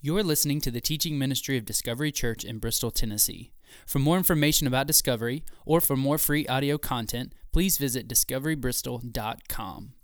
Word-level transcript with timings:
You're 0.00 0.22
listening 0.22 0.60
to 0.60 0.70
the 0.70 0.80
teaching 0.80 1.18
ministry 1.18 1.58
of 1.58 1.64
Discovery 1.64 2.12
Church 2.12 2.44
in 2.44 2.58
Bristol, 2.58 2.92
Tennessee. 2.92 3.50
For 3.84 3.98
more 3.98 4.16
information 4.16 4.68
about 4.68 4.86
Discovery 4.86 5.42
or 5.66 5.80
for 5.80 5.96
more 5.96 6.18
free 6.18 6.46
audio 6.46 6.78
content, 6.78 7.32
please 7.50 7.78
visit 7.78 8.06
discoverybristol.com. 8.06 9.94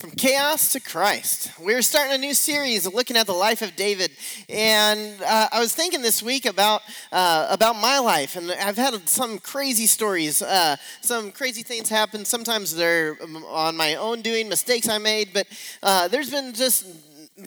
From 0.00 0.10
chaos 0.10 0.72
to 0.72 0.80
Christ. 0.80 1.52
We're 1.60 1.82
starting 1.82 2.14
a 2.14 2.18
new 2.18 2.34
series 2.34 2.92
looking 2.92 3.16
at 3.16 3.26
the 3.26 3.32
life 3.32 3.62
of 3.62 3.76
David, 3.76 4.10
and 4.48 5.20
uh, 5.22 5.48
I 5.52 5.58
was 5.60 5.74
thinking 5.74 6.02
this 6.02 6.22
week 6.22 6.44
about 6.44 6.82
uh, 7.12 7.48
about 7.50 7.74
my 7.74 7.98
life, 7.98 8.36
and 8.36 8.50
I've 8.52 8.76
had 8.76 9.08
some 9.08 9.38
crazy 9.38 9.86
stories. 9.86 10.40
Uh, 10.40 10.76
some 11.00 11.32
crazy 11.32 11.62
things 11.62 11.88
happen. 11.88 12.24
Sometimes 12.24 12.76
they're 12.76 13.16
on 13.48 13.76
my 13.76 13.96
own 13.96 14.20
doing, 14.20 14.48
mistakes 14.48 14.88
I 14.88 14.98
made, 14.98 15.30
but 15.32 15.48
uh, 15.82 16.06
there's 16.06 16.30
been 16.30 16.52
just 16.54 16.86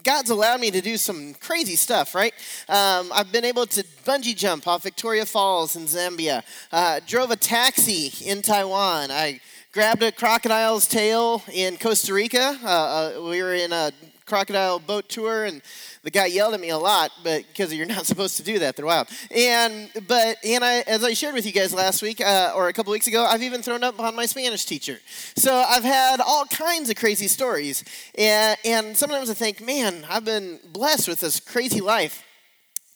God's 0.04 0.30
allowed 0.30 0.62
me 0.62 0.72
to 0.72 0.82
do 0.82 0.98
some 0.98 1.34
crazy 1.36 1.76
stuff, 1.76 2.16
right? 2.16 2.34
Um, 2.70 3.12
I've 3.14 3.32
been 3.32 3.46
able 3.46 3.66
to 3.68 3.84
bungee 4.06 4.36
jump 4.36 4.68
off 4.68 4.84
Victoria 4.84 5.26
Falls 5.26 5.76
in 5.76 5.84
Zambia, 5.84 6.44
uh, 6.72 7.02
drove 7.06 7.32
a 7.32 7.36
taxi 7.36 8.12
in 8.26 8.42
Taiwan. 8.42 9.12
I 9.12 9.42
grabbed 9.74 10.04
a 10.04 10.12
crocodile's 10.12 10.88
tail 10.88 11.44
in 11.52 11.78
Costa 11.78 12.14
Rica. 12.14 12.58
Uh, 12.64 12.68
uh, 12.68 13.22
we 13.30 13.42
were 13.42 13.54
in 13.54 13.74
a 13.74 13.92
crocodile 14.32 14.80
boat 14.80 15.10
tour, 15.10 15.44
and 15.44 15.62
the 16.04 16.10
guy 16.10 16.26
yelled 16.26 16.54
at 16.54 16.62
me 16.62 16.70
a 16.70 16.78
lot, 16.78 17.12
but 17.22 17.46
because 17.48 17.74
you're 17.74 17.86
not 17.86 18.06
supposed 18.12 18.38
to 18.38 18.44
do 18.44 18.60
that, 18.60 18.78
they're 18.78 18.86
wild. 18.86 19.10
And 19.30 19.90
but 20.08 20.38
and 20.46 20.64
I, 20.64 20.80
as 20.88 21.04
I 21.04 21.12
shared 21.14 21.36
with 21.36 21.46
you 21.46 21.52
guys 21.52 21.74
last 21.74 22.02
week 22.02 22.22
uh, 22.22 22.54
or 22.56 22.70
a 22.70 22.74
couple 22.74 22.94
weeks 22.94 23.08
ago, 23.08 23.26
I've 23.26 23.44
even 23.44 23.62
thrown 23.62 23.84
up 23.84 24.00
on 24.00 24.16
my 24.16 24.26
Spanish 24.26 24.64
teacher. 24.64 25.00
So 25.36 25.54
I've 25.54 25.84
had 25.84 26.22
all 26.22 26.46
kinds 26.46 26.90
of 26.90 26.96
crazy 26.96 27.28
stories, 27.28 27.84
and 28.18 28.58
and 28.64 28.96
sometimes 28.96 29.30
I 29.30 29.34
think, 29.34 29.60
man, 29.60 30.06
I've 30.10 30.24
been 30.24 30.60
blessed 30.72 31.10
with 31.10 31.20
this 31.20 31.42
crazy 31.42 31.82
life. 31.82 32.24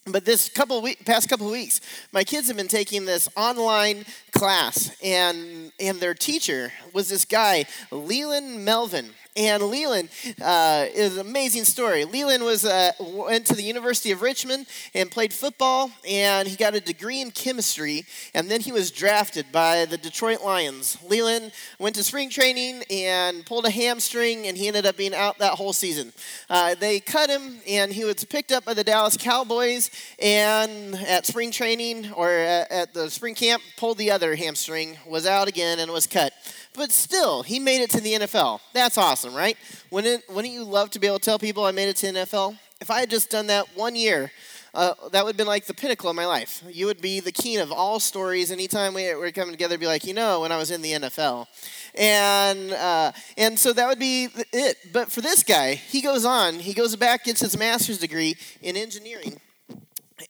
But 0.08 0.24
this 0.24 0.48
couple 0.50 0.82
week, 0.82 1.04
past 1.04 1.28
couple 1.28 1.52
weeks, 1.52 1.82
my 2.14 2.24
kids 2.24 2.48
have 2.48 2.56
been 2.56 2.70
taking 2.70 3.04
this 3.06 3.28
online 3.36 4.06
class, 4.32 4.96
and 5.04 5.74
and 5.82 6.00
their 6.00 6.14
teacher 6.14 6.72
was 6.94 7.10
this 7.10 7.26
guy, 7.26 7.66
Leland 7.92 8.64
Melvin. 8.64 9.10
And 9.38 9.64
Leland 9.64 10.08
uh, 10.42 10.86
is 10.94 11.18
an 11.18 11.28
amazing 11.28 11.66
story. 11.66 12.06
Leland 12.06 12.46
was 12.46 12.64
uh, 12.64 12.94
went 13.02 13.46
to 13.48 13.54
the 13.54 13.64
University 13.64 14.12
of 14.12 14.22
Richmond 14.22 14.66
and 14.94 15.12
played 15.12 15.34
football, 15.34 15.92
and 16.08 16.48
he 16.48 16.56
got 16.56 16.74
a 16.74 16.80
degree 16.80 17.20
in 17.20 17.32
chemistry. 17.32 18.06
And 18.34 18.50
then 18.50 18.62
he 18.62 18.72
was 18.72 18.92
drafted 18.92 19.52
by 19.52 19.84
the 19.84 19.98
Detroit 19.98 20.42
Lions. 20.42 20.98
Leland 21.06 21.52
went 21.80 21.96
to 21.96 22.04
spring 22.04 22.30
training 22.30 22.84
and 22.90 23.46
pulled 23.46 23.66
a 23.66 23.70
hamstring, 23.70 24.48
and 24.48 24.56
he 24.56 24.70
ended 24.70 24.86
up 24.86 24.96
being 24.96 25.14
out 25.14 25.38
that 25.40 25.56
whole 25.56 25.74
season. 25.74 26.14
Uh, 26.50 26.76
they 26.76 27.02
cut 27.02 27.30
him, 27.30 27.60
and 27.68 27.92
he 27.92 28.06
was 28.06 28.24
picked 28.24 28.54
up 28.54 28.64
by 28.64 28.74
the 28.74 28.86
Dallas 28.86 29.18
Cowboys. 29.18 29.92
And 30.18 30.96
at 30.96 31.26
spring 31.26 31.52
training 31.52 32.10
or 32.14 32.32
at, 32.32 32.72
at 32.72 32.94
the 32.94 33.10
spring 33.10 33.36
camp, 33.36 33.62
pulled 33.76 33.98
the 33.98 34.12
other 34.12 34.36
hamstring, 34.36 34.98
was 35.06 35.26
out 35.26 35.50
again, 35.50 35.80
and 35.80 35.92
was 35.92 36.08
cut. 36.08 36.32
But 36.76 36.92
still, 36.92 37.44
he 37.44 37.60
made 37.60 37.82
it 37.82 37.90
to 37.92 38.02
the 38.02 38.14
NFL. 38.14 38.60
That's 38.74 38.98
awesome, 38.98 39.34
right? 39.34 39.58
Wouldn't, 39.92 40.28
wouldn't 40.30 40.54
you 40.54 40.64
love 40.64 40.90
to 40.92 41.00
be 41.00 41.08
able 41.08 41.20
to 41.20 41.26
tell 41.26 41.40
people 41.40 41.66
I 41.66 41.72
made 41.72 41.90
it 41.90 41.98
to 41.98 42.08
NFL? 42.08 42.58
If 42.82 42.92
I 42.92 43.00
had 43.00 43.10
just 43.10 43.30
done 43.30 43.48
that 43.48 43.76
one 43.76 43.96
year, 43.96 44.32
uh, 44.76 44.94
that 45.12 45.24
would 45.24 45.32
have 45.32 45.38
been 45.38 45.48
like 45.48 45.66
the 45.66 45.74
pinnacle 45.74 46.10
of 46.10 46.18
my 46.18 46.26
life. 46.26 46.62
You 46.70 46.88
would 46.88 47.00
be 47.00 47.22
the 47.22 47.32
king 47.32 47.60
of 47.60 47.72
all 47.72 48.00
stories. 48.02 48.52
Anytime 48.52 48.94
we 48.94 49.14
were 49.16 49.32
coming 49.32 49.54
together, 49.54 49.78
be 49.78 49.88
like, 49.88 50.04
you 50.04 50.14
know, 50.14 50.42
when 50.42 50.52
I 50.52 50.58
was 50.58 50.70
in 50.70 50.82
the 50.82 50.92
NFL, 50.92 51.48
and 51.96 52.74
uh, 52.74 53.14
and 53.38 53.58
so 53.58 53.72
that 53.72 53.88
would 53.88 54.00
be 54.00 54.28
it. 54.52 54.78
But 54.92 55.10
for 55.10 55.22
this 55.22 55.44
guy, 55.44 55.76
he 55.76 56.02
goes 56.02 56.26
on. 56.26 56.56
He 56.56 56.74
goes 56.74 56.98
back, 56.98 57.24
gets 57.24 57.40
his 57.40 57.58
master's 57.58 58.00
degree 58.00 58.36
in 58.62 58.76
engineering, 58.76 59.40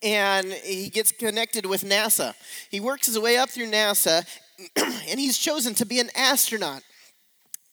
and 0.03 0.53
he 0.53 0.89
gets 0.89 1.11
connected 1.11 1.65
with 1.65 1.83
NASA. 1.83 2.35
He 2.69 2.79
works 2.79 3.07
his 3.07 3.17
way 3.17 3.37
up 3.37 3.49
through 3.49 3.71
NASA, 3.71 4.27
and 4.75 5.19
he's 5.19 5.37
chosen 5.37 5.73
to 5.75 5.85
be 5.85 5.99
an 5.99 6.09
astronaut. 6.15 6.83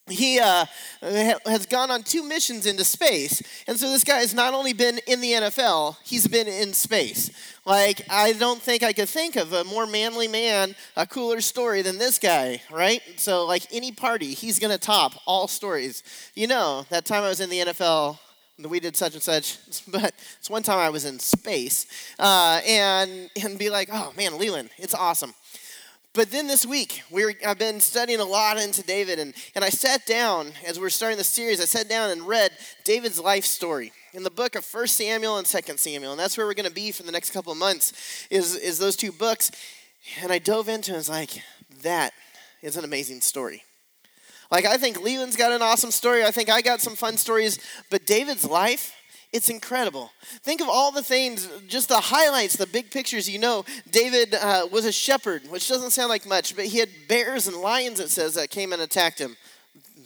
He 0.09 0.37
uh, 0.37 0.65
has 1.01 1.65
gone 1.65 1.89
on 1.89 2.03
two 2.03 2.23
missions 2.23 2.65
into 2.65 2.83
space. 2.83 3.41
And 3.67 3.79
so 3.79 3.89
this 3.89 4.03
guy 4.03 4.17
has 4.17 4.33
not 4.33 4.53
only 4.53 4.73
been 4.73 4.99
in 5.07 5.21
the 5.21 5.31
NFL, 5.31 5.95
he's 6.03 6.27
been 6.27 6.47
in 6.47 6.73
space. 6.73 7.31
Like, 7.65 8.01
I 8.09 8.33
don't 8.33 8.61
think 8.61 8.83
I 8.83 8.91
could 8.91 9.07
think 9.07 9.37
of 9.37 9.53
a 9.53 9.63
more 9.63 9.85
manly 9.85 10.27
man, 10.27 10.75
a 10.97 11.07
cooler 11.07 11.39
story 11.39 11.83
than 11.83 11.99
this 11.99 12.19
guy, 12.19 12.61
right? 12.69 13.01
So, 13.15 13.45
like, 13.45 13.65
any 13.71 13.93
party, 13.93 14.33
he's 14.33 14.59
going 14.59 14.73
to 14.73 14.77
top 14.77 15.13
all 15.25 15.47
stories. 15.47 16.03
You 16.35 16.47
know, 16.47 16.85
that 16.89 17.05
time 17.05 17.23
I 17.23 17.29
was 17.29 17.39
in 17.39 17.49
the 17.49 17.59
NFL, 17.59 18.19
we 18.67 18.81
did 18.81 18.97
such 18.97 19.13
and 19.13 19.23
such, 19.23 19.57
but 19.87 20.13
it's 20.37 20.49
one 20.49 20.63
time 20.63 20.79
I 20.79 20.89
was 20.89 21.05
in 21.05 21.19
space, 21.19 21.85
uh, 22.19 22.59
and 22.67 23.29
and 23.41 23.57
be 23.57 23.69
like, 23.69 23.89
oh 23.91 24.13
man, 24.17 24.37
Leland, 24.37 24.69
it's 24.77 24.93
awesome. 24.93 25.33
But 26.13 26.29
then 26.29 26.45
this 26.45 26.63
week, 26.63 27.01
we 27.09 27.25
were, 27.25 27.33
I've 27.45 27.57
been 27.57 27.79
studying 27.79 28.19
a 28.19 28.25
lot 28.25 28.59
into 28.59 28.83
David, 28.83 29.17
and, 29.17 29.33
and 29.55 29.65
I 29.65 29.69
sat 29.69 30.05
down, 30.05 30.51
as 30.65 30.79
we 30.79 30.85
are 30.85 30.91
starting 30.91 31.17
the 31.17 31.23
series, 31.23 31.59
I 31.59 31.65
sat 31.65 31.89
down 31.89 32.11
and 32.11 32.27
read 32.27 32.51
David's 32.83 33.19
life 33.19 33.45
story 33.45 33.91
in 34.13 34.21
the 34.21 34.29
book 34.29 34.53
of 34.55 34.63
1 34.63 34.87
Samuel 34.87 35.39
and 35.39 35.47
2 35.47 35.59
Samuel. 35.75 36.11
And 36.11 36.19
that's 36.19 36.37
where 36.37 36.45
we're 36.45 36.53
going 36.53 36.69
to 36.69 36.73
be 36.73 36.91
for 36.91 37.01
the 37.01 37.11
next 37.11 37.31
couple 37.31 37.51
of 37.51 37.57
months, 37.57 38.27
is, 38.29 38.55
is 38.55 38.77
those 38.77 38.95
two 38.95 39.11
books. 39.11 39.49
And 40.21 40.31
I 40.31 40.37
dove 40.37 40.69
into 40.69 40.91
it 40.91 40.93
and 40.93 40.97
was 40.97 41.09
like, 41.09 41.41
that 41.81 42.13
is 42.61 42.77
an 42.77 42.83
amazing 42.83 43.21
story. 43.21 43.63
Like, 44.51 44.65
I 44.65 44.77
think 44.77 45.01
Leland's 45.01 45.35
got 45.35 45.51
an 45.51 45.63
awesome 45.63 45.89
story. 45.89 46.23
I 46.23 46.29
think 46.29 46.47
I 46.47 46.61
got 46.61 46.79
some 46.79 46.95
fun 46.95 47.17
stories. 47.17 47.57
But 47.89 48.05
David's 48.05 48.45
life, 48.45 48.93
it's 49.33 49.49
incredible. 49.49 50.11
Think 50.43 50.61
of 50.61 50.69
all 50.69 50.91
the 50.91 51.01
things, 51.01 51.49
just 51.67 51.89
the 51.89 51.99
highlights, 51.99 52.55
the 52.55 52.67
big 52.67 52.91
pictures. 52.91 53.27
You 53.27 53.39
know, 53.39 53.65
David 53.89 54.35
uh, 54.35 54.67
was 54.71 54.85
a 54.85 54.91
shepherd, 54.91 55.49
which 55.49 55.67
doesn't 55.67 55.91
sound 55.91 56.09
like 56.09 56.27
much, 56.27 56.55
but 56.55 56.65
he 56.65 56.77
had 56.77 56.89
bears 57.07 57.47
and 57.47 57.57
lions, 57.57 57.99
it 57.99 58.11
says, 58.11 58.35
that 58.35 58.51
came 58.51 58.71
and 58.71 58.81
attacked 58.81 59.19
him. 59.19 59.35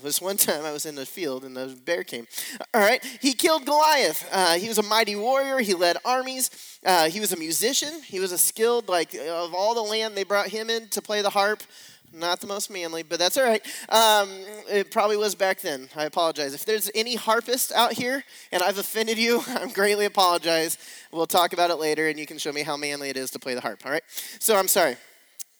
This 0.03 0.21
one 0.21 0.37
time 0.37 0.63
I 0.63 0.71
was 0.71 0.85
in 0.85 0.95
the 0.95 1.05
field 1.05 1.43
and 1.43 1.57
the 1.57 1.75
bear 1.83 2.03
came. 2.03 2.27
All 2.73 2.79
right, 2.79 3.03
he 3.19 3.33
killed 3.33 3.65
Goliath. 3.65 4.29
Uh, 4.31 4.53
he 4.53 4.67
was 4.67 4.77
a 4.77 4.83
mighty 4.83 5.15
warrior. 5.15 5.59
He 5.59 5.73
led 5.73 5.97
armies. 6.05 6.79
Uh, 6.85 7.09
he 7.09 7.19
was 7.19 7.33
a 7.33 7.37
musician. 7.37 8.01
He 8.03 8.19
was 8.19 8.31
a 8.31 8.37
skilled, 8.37 8.87
like, 8.87 9.13
of 9.15 9.53
all 9.53 9.73
the 9.73 9.81
land 9.81 10.15
they 10.15 10.23
brought 10.23 10.47
him 10.47 10.69
in 10.69 10.87
to 10.89 11.01
play 11.01 11.21
the 11.21 11.31
harp. 11.31 11.63
Not 12.13 12.39
the 12.39 12.47
most 12.47 12.71
manly, 12.71 13.03
but 13.03 13.19
that's 13.19 13.37
all 13.37 13.43
right. 13.43 13.61
Um, 13.89 14.29
it 14.69 14.91
probably 14.91 15.17
was 15.17 15.35
back 15.35 15.59
then. 15.61 15.89
I 15.95 16.05
apologize. 16.05 16.53
If 16.53 16.65
there's 16.65 16.89
any 16.95 17.15
harpist 17.15 17.71
out 17.73 17.93
here 17.93 18.23
and 18.51 18.63
I've 18.63 18.77
offended 18.77 19.17
you, 19.17 19.43
I'm 19.47 19.69
greatly 19.69 20.05
apologize. 20.05 20.77
We'll 21.11 21.27
talk 21.27 21.53
about 21.53 21.69
it 21.69 21.75
later 21.75 22.07
and 22.07 22.17
you 22.17 22.25
can 22.25 22.37
show 22.37 22.51
me 22.51 22.63
how 22.63 22.77
manly 22.77 23.09
it 23.09 23.17
is 23.17 23.31
to 23.31 23.39
play 23.39 23.55
the 23.55 23.61
harp, 23.61 23.81
all 23.85 23.91
right? 23.91 24.03
So 24.39 24.55
I'm 24.55 24.67
sorry. 24.67 24.95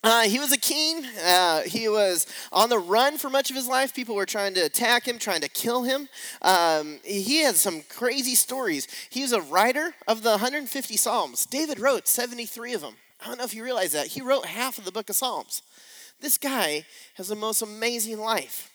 Uh, 0.04 0.22
he 0.22 0.40
was 0.40 0.54
a 0.54 0.58
king. 0.58 1.06
Uh, 1.26 1.64
he 1.64 1.90
was 1.90 2.28
on 2.54 2.70
the 2.70 2.80
run 2.80 3.18
for 3.18 3.30
much 3.30 3.50
of 3.50 3.56
his 3.56 3.68
life. 3.68 3.94
People 3.94 4.16
were 4.16 4.26
trying 4.26 4.54
to 4.54 4.62
attack 4.62 5.06
him, 5.06 5.20
trying 5.20 5.42
to 5.42 5.50
kill 5.50 5.84
him. 5.84 6.08
Um, 6.44 7.00
he 7.04 7.42
had 7.42 7.56
some 7.56 7.82
crazy 7.90 8.36
stories. 8.36 8.88
He 9.10 9.22
was 9.22 9.34
a 9.34 9.42
writer 9.42 9.96
of 10.08 10.24
the 10.24 10.30
150 10.30 10.96
Psalms. 10.96 11.46
David 11.46 11.80
wrote 11.80 12.08
73 12.08 12.74
of 12.74 12.82
them. 12.82 12.96
I 13.22 13.28
don't 13.28 13.38
know 13.38 13.44
if 13.44 13.56
you 13.56 13.64
realize 13.64 13.92
that. 13.94 14.08
He 14.08 14.22
wrote 14.22 14.46
half 14.46 14.78
of 14.78 14.86
the 14.86 14.92
book 14.92 15.10
of 15.10 15.16
Psalms. 15.16 15.62
This 16.20 16.38
guy 16.38 16.86
has 17.16 17.28
the 17.28 17.36
most 17.36 17.62
amazing 17.62 18.20
life. 18.20 18.72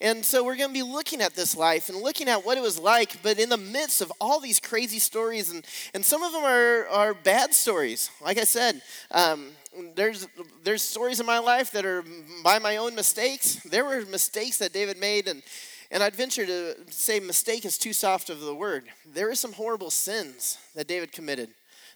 And 0.00 0.24
so 0.24 0.44
we're 0.44 0.56
going 0.56 0.70
to 0.70 0.74
be 0.74 0.82
looking 0.82 1.20
at 1.20 1.34
this 1.34 1.56
life 1.56 1.88
and 1.88 1.98
looking 1.98 2.28
at 2.28 2.44
what 2.46 2.56
it 2.56 2.62
was 2.62 2.78
like, 2.78 3.20
but 3.22 3.38
in 3.38 3.48
the 3.48 3.56
midst 3.56 4.00
of 4.00 4.12
all 4.20 4.38
these 4.38 4.60
crazy 4.60 5.00
stories, 5.00 5.50
and, 5.50 5.66
and 5.92 6.04
some 6.04 6.22
of 6.22 6.32
them 6.32 6.44
are, 6.44 6.86
are 6.86 7.14
bad 7.14 7.52
stories. 7.52 8.10
Like 8.22 8.38
I 8.38 8.44
said, 8.44 8.80
um, 9.10 9.48
there's, 9.96 10.28
there's 10.62 10.82
stories 10.82 11.18
in 11.18 11.26
my 11.26 11.40
life 11.40 11.72
that 11.72 11.84
are 11.84 12.04
by 12.44 12.60
my 12.60 12.76
own 12.76 12.94
mistakes. 12.94 13.56
There 13.64 13.84
were 13.84 14.04
mistakes 14.06 14.58
that 14.58 14.72
David 14.72 15.00
made, 15.00 15.26
and, 15.26 15.42
and 15.90 16.00
I'd 16.00 16.14
venture 16.14 16.46
to 16.46 16.76
say 16.90 17.18
mistake 17.18 17.64
is 17.64 17.76
too 17.76 17.92
soft 17.92 18.30
of 18.30 18.40
the 18.40 18.54
word. 18.54 18.84
There 19.04 19.26
were 19.26 19.34
some 19.34 19.52
horrible 19.52 19.90
sins 19.90 20.58
that 20.76 20.86
David 20.86 21.10
committed 21.10 21.50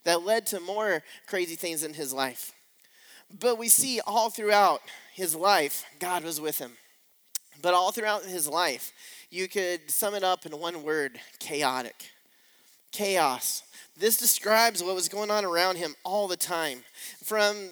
that 0.04 0.24
led 0.24 0.46
to 0.46 0.58
more 0.58 1.04
crazy 1.28 1.54
things 1.54 1.84
in 1.84 1.94
his 1.94 2.12
life. 2.12 2.52
But 3.38 3.58
we 3.58 3.68
see 3.68 4.00
all 4.06 4.30
throughout 4.30 4.82
his 5.14 5.34
life, 5.34 5.84
God 5.98 6.24
was 6.24 6.40
with 6.40 6.58
him. 6.58 6.72
But 7.60 7.74
all 7.74 7.92
throughout 7.92 8.24
his 8.24 8.48
life, 8.48 8.92
you 9.30 9.48
could 9.48 9.90
sum 9.90 10.14
it 10.14 10.24
up 10.24 10.44
in 10.44 10.58
one 10.58 10.82
word 10.82 11.18
chaotic. 11.38 12.10
Chaos. 12.90 13.62
This 14.02 14.16
describes 14.16 14.82
what 14.82 14.96
was 14.96 15.08
going 15.08 15.30
on 15.30 15.44
around 15.44 15.76
him 15.76 15.94
all 16.04 16.26
the 16.26 16.36
time. 16.36 16.80
From 17.22 17.70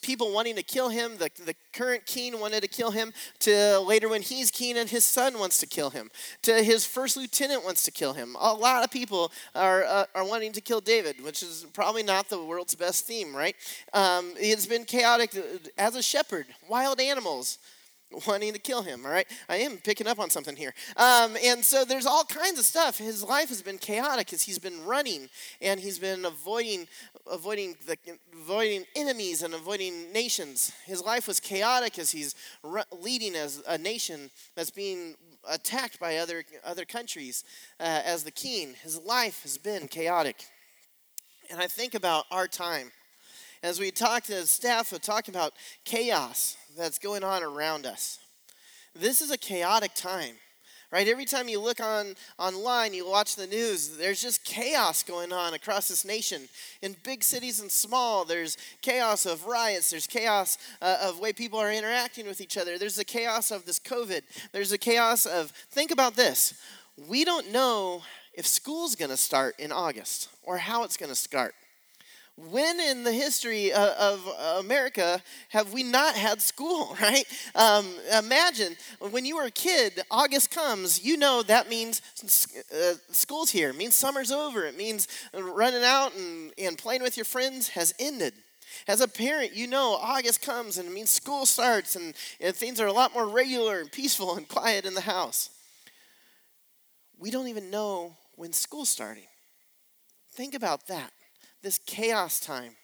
people 0.00 0.32
wanting 0.32 0.54
to 0.54 0.62
kill 0.62 0.90
him, 0.90 1.16
the, 1.16 1.28
the 1.44 1.56
current 1.72 2.06
king 2.06 2.38
wanted 2.38 2.60
to 2.60 2.68
kill 2.68 2.92
him, 2.92 3.12
to 3.40 3.80
later 3.80 4.08
when 4.08 4.22
he's 4.22 4.52
king 4.52 4.78
and 4.78 4.88
his 4.88 5.04
son 5.04 5.40
wants 5.40 5.58
to 5.58 5.66
kill 5.66 5.90
him, 5.90 6.12
to 6.42 6.62
his 6.62 6.86
first 6.86 7.16
lieutenant 7.16 7.64
wants 7.64 7.82
to 7.82 7.90
kill 7.90 8.12
him. 8.12 8.36
A 8.38 8.54
lot 8.54 8.84
of 8.84 8.92
people 8.92 9.32
are, 9.56 9.82
uh, 9.82 10.04
are 10.14 10.24
wanting 10.24 10.52
to 10.52 10.60
kill 10.60 10.80
David, 10.80 11.16
which 11.24 11.42
is 11.42 11.66
probably 11.72 12.04
not 12.04 12.28
the 12.28 12.40
world's 12.40 12.76
best 12.76 13.04
theme, 13.04 13.34
right? 13.34 13.56
Um, 13.92 14.34
it's 14.36 14.66
been 14.66 14.84
chaotic 14.84 15.36
as 15.76 15.96
a 15.96 16.02
shepherd, 16.02 16.46
wild 16.68 17.00
animals 17.00 17.58
wanting 18.26 18.52
to 18.52 18.58
kill 18.58 18.82
him. 18.82 19.04
All 19.04 19.10
right, 19.10 19.26
I 19.48 19.56
am 19.56 19.78
picking 19.78 20.06
up 20.06 20.18
on 20.18 20.30
something 20.30 20.56
here. 20.56 20.74
Um, 20.96 21.36
and 21.44 21.64
so 21.64 21.84
there's 21.84 22.06
all 22.06 22.24
kinds 22.24 22.58
of 22.58 22.64
stuff. 22.64 22.98
His 22.98 23.22
life 23.22 23.48
has 23.48 23.62
been 23.62 23.78
chaotic 23.78 24.32
as 24.32 24.42
he's 24.42 24.58
been 24.58 24.84
running 24.84 25.28
and 25.60 25.80
he's 25.80 25.98
been 25.98 26.24
avoiding, 26.24 26.86
avoiding 27.30 27.76
the 27.86 27.96
avoiding 28.34 28.84
enemies 28.96 29.42
and 29.42 29.54
avoiding 29.54 30.12
nations. 30.12 30.72
His 30.84 31.02
life 31.02 31.26
was 31.26 31.40
chaotic 31.40 31.98
as 31.98 32.10
he's 32.10 32.34
leading 32.92 33.34
as 33.34 33.62
a 33.68 33.78
nation 33.78 34.30
that's 34.54 34.70
being 34.70 35.14
attacked 35.48 35.98
by 35.98 36.16
other 36.16 36.44
other 36.64 36.84
countries 36.84 37.44
uh, 37.80 38.00
as 38.04 38.24
the 38.24 38.30
king. 38.30 38.74
His 38.82 38.98
life 39.00 39.42
has 39.42 39.58
been 39.58 39.88
chaotic. 39.88 40.44
And 41.50 41.60
I 41.60 41.66
think 41.66 41.94
about 41.94 42.24
our 42.30 42.48
time 42.48 42.92
as 43.62 43.78
we 43.78 43.90
talked 43.90 44.30
as 44.30 44.50
staff, 44.50 44.92
we 44.92 44.98
talked 44.98 45.28
about 45.28 45.52
chaos 45.84 46.56
that's 46.76 46.98
going 46.98 47.22
on 47.22 47.42
around 47.42 47.86
us. 47.86 48.18
This 48.94 49.20
is 49.20 49.30
a 49.30 49.38
chaotic 49.38 49.94
time, 49.94 50.34
right? 50.90 51.06
Every 51.06 51.24
time 51.24 51.48
you 51.48 51.60
look 51.60 51.80
on 51.80 52.14
online, 52.38 52.92
you 52.92 53.08
watch 53.08 53.36
the 53.36 53.46
news, 53.46 53.96
there's 53.96 54.20
just 54.20 54.44
chaos 54.44 55.02
going 55.02 55.32
on 55.32 55.54
across 55.54 55.88
this 55.88 56.04
nation. 56.04 56.48
In 56.82 56.96
big 57.04 57.22
cities 57.22 57.60
and 57.60 57.70
small, 57.70 58.24
there's 58.24 58.58
chaos 58.82 59.24
of 59.24 59.46
riots, 59.46 59.90
there's 59.90 60.06
chaos 60.06 60.58
uh, 60.82 60.98
of 61.02 61.20
way 61.20 61.32
people 61.32 61.58
are 61.58 61.72
interacting 61.72 62.26
with 62.26 62.40
each 62.40 62.58
other. 62.58 62.78
There's 62.78 62.96
the 62.96 63.04
chaos 63.04 63.50
of 63.50 63.64
this 63.64 63.78
COVID. 63.78 64.22
There's 64.52 64.70
the 64.70 64.78
chaos 64.78 65.24
of 65.24 65.52
think 65.70 65.90
about 65.90 66.16
this. 66.16 66.54
We 67.08 67.24
don't 67.24 67.52
know 67.52 68.02
if 68.34 68.46
school's 68.46 68.96
going 68.96 69.10
to 69.10 69.16
start 69.16 69.54
in 69.58 69.72
August 69.72 70.28
or 70.42 70.58
how 70.58 70.84
it's 70.84 70.96
going 70.96 71.10
to 71.10 71.16
start. 71.16 71.54
When 72.36 72.80
in 72.80 73.04
the 73.04 73.12
history 73.12 73.72
of, 73.72 74.26
America 74.58 75.22
have 75.50 75.72
we 75.72 75.82
not 75.82 76.14
had 76.14 76.40
school, 76.40 76.96
right? 77.00 77.24
Um, 77.54 77.86
imagine 78.16 78.76
when 79.10 79.24
you 79.24 79.36
were 79.36 79.44
a 79.44 79.50
kid, 79.50 80.00
August 80.10 80.50
comes, 80.50 81.04
you 81.04 81.16
know 81.16 81.42
that 81.42 81.68
means 81.68 82.00
uh, 82.74 82.94
school's 83.10 83.50
here, 83.50 83.70
it 83.70 83.76
means 83.76 83.94
summer's 83.94 84.30
over, 84.30 84.64
it 84.64 84.76
means 84.76 85.08
running 85.34 85.82
out 85.84 86.14
and, 86.16 86.52
and 86.58 86.78
playing 86.78 87.02
with 87.02 87.16
your 87.16 87.24
friends 87.24 87.68
has 87.68 87.94
ended. 87.98 88.32
As 88.88 89.00
a 89.02 89.08
parent, 89.08 89.54
you 89.54 89.66
know 89.66 89.98
August 90.00 90.42
comes 90.42 90.78
and 90.78 90.88
it 90.88 90.92
means 90.94 91.10
school 91.10 91.44
starts 91.44 91.96
and, 91.96 92.14
and 92.40 92.56
things 92.56 92.80
are 92.80 92.86
a 92.86 92.92
lot 92.92 93.12
more 93.12 93.26
regular 93.26 93.80
and 93.80 93.92
peaceful 93.92 94.36
and 94.36 94.48
quiet 94.48 94.86
in 94.86 94.94
the 94.94 95.02
house. 95.02 95.50
We 97.18 97.30
don't 97.30 97.48
even 97.48 97.70
know 97.70 98.16
when 98.36 98.52
school's 98.52 98.88
starting. 98.88 99.26
Think 100.32 100.54
about 100.54 100.86
that 100.86 101.12
this 101.62 101.78
chaos 101.86 102.40
time. 102.40 102.76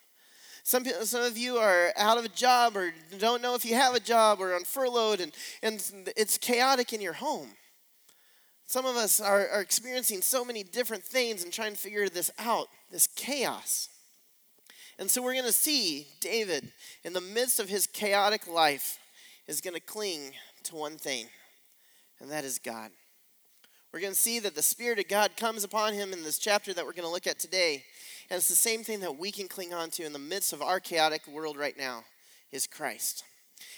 Some, 0.63 0.85
some 0.85 1.23
of 1.23 1.39
you 1.39 1.57
are 1.57 1.93
out 1.97 2.19
of 2.19 2.25
a 2.25 2.29
job 2.29 2.77
or 2.77 2.93
don't 3.19 3.43
know 3.43 3.55
if 3.55 3.65
you 3.65 3.75
have 3.75 3.95
a 3.95 4.01
job 4.01 4.41
or 4.41 4.55
on 4.55 4.65
furloughed, 4.65 5.21
and, 5.21 5.33
and 5.63 5.83
it's 6.17 6.37
chaotic 6.37 6.93
in 6.93 7.01
your 7.01 7.15
home. 7.15 7.49
Some 8.67 8.85
of 8.85 8.97
us 8.97 9.19
are, 9.19 9.49
are 9.49 9.63
experiencing 9.63 10.21
so 10.21 10.45
many 10.45 10.63
different 10.63 11.03
things 11.03 11.43
and 11.43 11.51
trying 11.51 11.73
to 11.73 11.79
figure 11.79 12.09
this 12.11 12.31
out, 12.39 12.69
this 12.91 13.07
chaos. 13.07 13.89
And 14.99 15.11
so 15.11 15.23
we're 15.23 15.33
going 15.33 15.47
to 15.47 15.53
see 15.53 16.07
David, 16.21 16.71
in 17.03 17.15
the 17.15 17.21
midst 17.21 17.61
of 17.61 17.71
his 17.71 17.87
chaotic 17.87 18.47
life, 18.47 18.99
is 19.47 19.63
going 19.63 19.75
to 19.75 19.81
cling 19.81 20.33
to 20.65 20.77
one 20.77 20.99
thing, 20.99 21.29
and 22.21 22.31
that 22.31 22.45
is 22.45 22.59
God. 22.59 22.91
We're 23.93 24.01
going 24.01 24.13
to 24.13 24.19
see 24.19 24.39
that 24.41 24.55
the 24.55 24.61
Spirit 24.61 24.99
of 24.99 25.09
God 25.09 25.37
comes 25.37 25.65
upon 25.65 25.95
him 25.95 26.13
in 26.13 26.23
this 26.23 26.39
chapter 26.39 26.75
that 26.75 26.85
we're 26.85 26.93
going 26.93 27.09
to 27.09 27.13
look 27.13 27.27
at 27.27 27.39
today. 27.39 27.85
And 28.31 28.39
it's 28.39 28.49
the 28.49 28.55
same 28.55 28.85
thing 28.85 29.01
that 29.01 29.19
we 29.19 29.31
can 29.31 29.49
cling 29.49 29.73
on 29.73 29.91
to 29.91 30.05
in 30.05 30.13
the 30.13 30.19
midst 30.19 30.53
of 30.53 30.63
our 30.63 30.81
chaotic 30.81 31.27
world 31.27 31.57
right 31.57 31.77
now 31.79 32.05
is 32.53 32.67
Christ. 32.67 33.25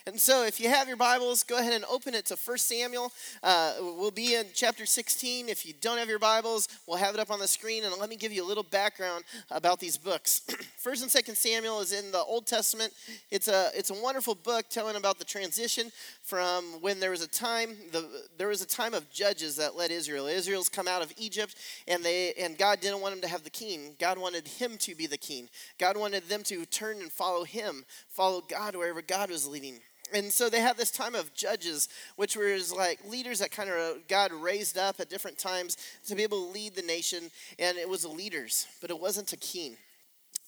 And 0.06 0.19
so, 0.19 0.44
if 0.44 0.59
you 0.59 0.69
have 0.69 0.88
your 0.88 0.97
Bibles, 0.97 1.43
go 1.43 1.59
ahead 1.59 1.73
and 1.73 1.85
open 1.85 2.15
it 2.15 2.27
to 2.27 2.37
1 2.37 2.59
Samuel. 2.59 3.12
Uh, 3.43 3.75
we'll 3.81 4.11
be 4.11 4.35
in 4.35 4.47
chapter 4.55 4.87
16. 4.87 5.49
If 5.49 5.67
you 5.67 5.75
don't 5.81 5.99
have 5.99 6.09
your 6.09 6.19
Bibles, 6.19 6.69
we'll 6.87 6.97
have 6.97 7.15
it 7.15 7.21
up 7.21 7.31
on 7.31 7.38
the 7.38 7.47
screen. 7.47 7.85
And 7.85 7.94
let 7.99 8.09
me 8.09 8.17
give 8.17 8.32
you 8.32 8.44
a 8.44 8.49
little 8.49 8.62
background 8.62 9.25
about 9.50 9.79
these 9.79 9.97
books. 9.99 10.43
1st 10.85 11.03
and 11.03 11.11
2nd 11.11 11.37
Samuel 11.37 11.81
is 11.81 11.93
in 11.93 12.11
the 12.11 12.19
Old 12.19 12.47
Testament. 12.47 12.93
It's 13.31 13.49
a, 13.49 13.71
it's 13.75 13.91
a 13.91 13.94
wonderful 13.94 14.35
book 14.35 14.69
telling 14.71 14.97
about 14.97 15.19
the 15.19 15.25
transition 15.25 15.93
from 16.23 16.65
when 16.81 16.99
there 16.99 17.11
was 17.11 17.23
a 17.23 17.29
time, 17.29 17.77
the, 17.93 18.27
there 18.38 18.49
was 18.49 18.62
a 18.62 18.67
time 18.67 18.94
of 18.94 19.11
judges 19.11 19.56
that 19.56 19.77
led 19.77 19.91
Israel. 19.91 20.27
Israel's 20.27 20.69
come 20.69 20.88
out 20.88 21.03
of 21.03 21.12
Egypt, 21.19 21.55
and, 21.87 22.03
they, 22.03 22.32
and 22.35 22.56
God 22.56 22.81
didn't 22.81 23.00
want 23.00 23.15
them 23.15 23.23
to 23.23 23.29
have 23.29 23.44
the 23.44 23.50
king. 23.50 23.94
God 23.99 24.19
wanted 24.19 24.49
him 24.49 24.79
to 24.79 24.94
be 24.94 25.06
the 25.06 25.19
king. 25.19 25.49
God 25.79 25.97
wanted 25.97 26.25
them 26.29 26.43
to 26.44 26.65
turn 26.67 27.00
and 27.00 27.12
follow 27.12 27.44
him, 27.44 27.85
follow 28.09 28.43
God 28.49 28.75
wherever 28.75 29.03
God 29.03 29.31
was 29.31 29.47
leading 29.47 29.69
and 30.12 30.33
so 30.33 30.49
they 30.49 30.61
had 30.61 30.77
this 30.77 30.91
time 30.91 31.15
of 31.15 31.35
judges, 31.35 31.89
which 32.17 32.37
was 32.37 32.73
like 32.73 32.99
leaders 33.09 33.39
that 33.41 33.51
kind 33.51 33.71
of 33.71 34.07
God 34.09 34.33
raised 34.33 34.79
up 34.79 35.01
at 35.01 35.11
different 35.11 35.39
times 35.39 35.77
to 36.07 36.15
be 36.15 36.23
able 36.23 36.47
to 36.47 36.53
lead 36.53 36.75
the 36.75 36.83
nation, 36.83 37.31
and 37.59 37.79
it 37.79 37.89
was 37.89 38.05
leaders, 38.05 38.67
but 38.81 38.91
it 38.91 38.99
wasn't 38.99 39.33
a 39.33 39.37
king. 39.37 39.77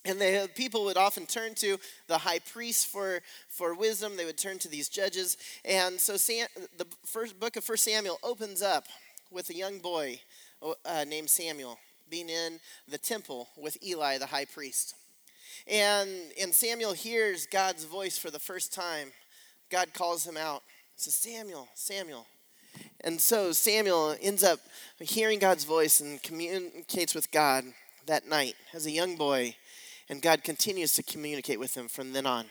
And 0.04 0.20
the 0.20 0.50
people 0.56 0.84
would 0.84 0.96
often 0.96 1.26
turn 1.26 1.54
to 1.56 1.78
the 2.08 2.18
high 2.18 2.40
priest 2.40 2.88
for, 2.88 3.20
for 3.48 3.74
wisdom. 3.74 4.16
They 4.16 4.24
would 4.24 4.38
turn 4.38 4.58
to 4.60 4.68
these 4.68 4.88
judges. 4.88 5.36
And 5.64 6.00
so 6.00 6.16
Sam, 6.16 6.48
the 6.76 6.86
first 7.04 7.38
book 7.38 7.56
of 7.56 7.62
First 7.62 7.84
Samuel 7.84 8.18
opens 8.24 8.62
up 8.62 8.86
with 9.30 9.48
a 9.50 9.54
young 9.54 9.78
boy 9.78 10.20
uh, 10.84 11.04
named 11.06 11.30
Samuel 11.30 11.78
being 12.10 12.28
in 12.28 12.58
the 12.88 12.98
temple 12.98 13.48
with 13.56 13.82
Eli, 13.82 14.18
the 14.18 14.26
high 14.26 14.44
priest. 14.44 14.96
And, 15.66 16.10
and 16.40 16.52
Samuel 16.52 16.92
hears 16.92 17.46
God's 17.46 17.84
voice 17.84 18.18
for 18.18 18.30
the 18.30 18.38
first 18.38 18.74
time 18.74 19.12
God 19.72 19.94
calls 19.94 20.26
him 20.26 20.36
out. 20.36 20.62
He 20.94 21.02
says, 21.02 21.14
Samuel, 21.14 21.66
Samuel. 21.74 22.26
And 23.00 23.18
so 23.20 23.52
Samuel 23.52 24.14
ends 24.20 24.44
up 24.44 24.60
hearing 25.00 25.38
God's 25.38 25.64
voice 25.64 26.00
and 26.00 26.22
communicates 26.22 27.14
with 27.14 27.30
God 27.32 27.64
that 28.06 28.28
night 28.28 28.54
as 28.74 28.84
a 28.84 28.90
young 28.90 29.16
boy. 29.16 29.56
And 30.10 30.20
God 30.20 30.44
continues 30.44 30.94
to 30.94 31.02
communicate 31.02 31.58
with 31.58 31.74
him 31.74 31.88
from 31.88 32.12
then 32.12 32.26
on 32.26 32.44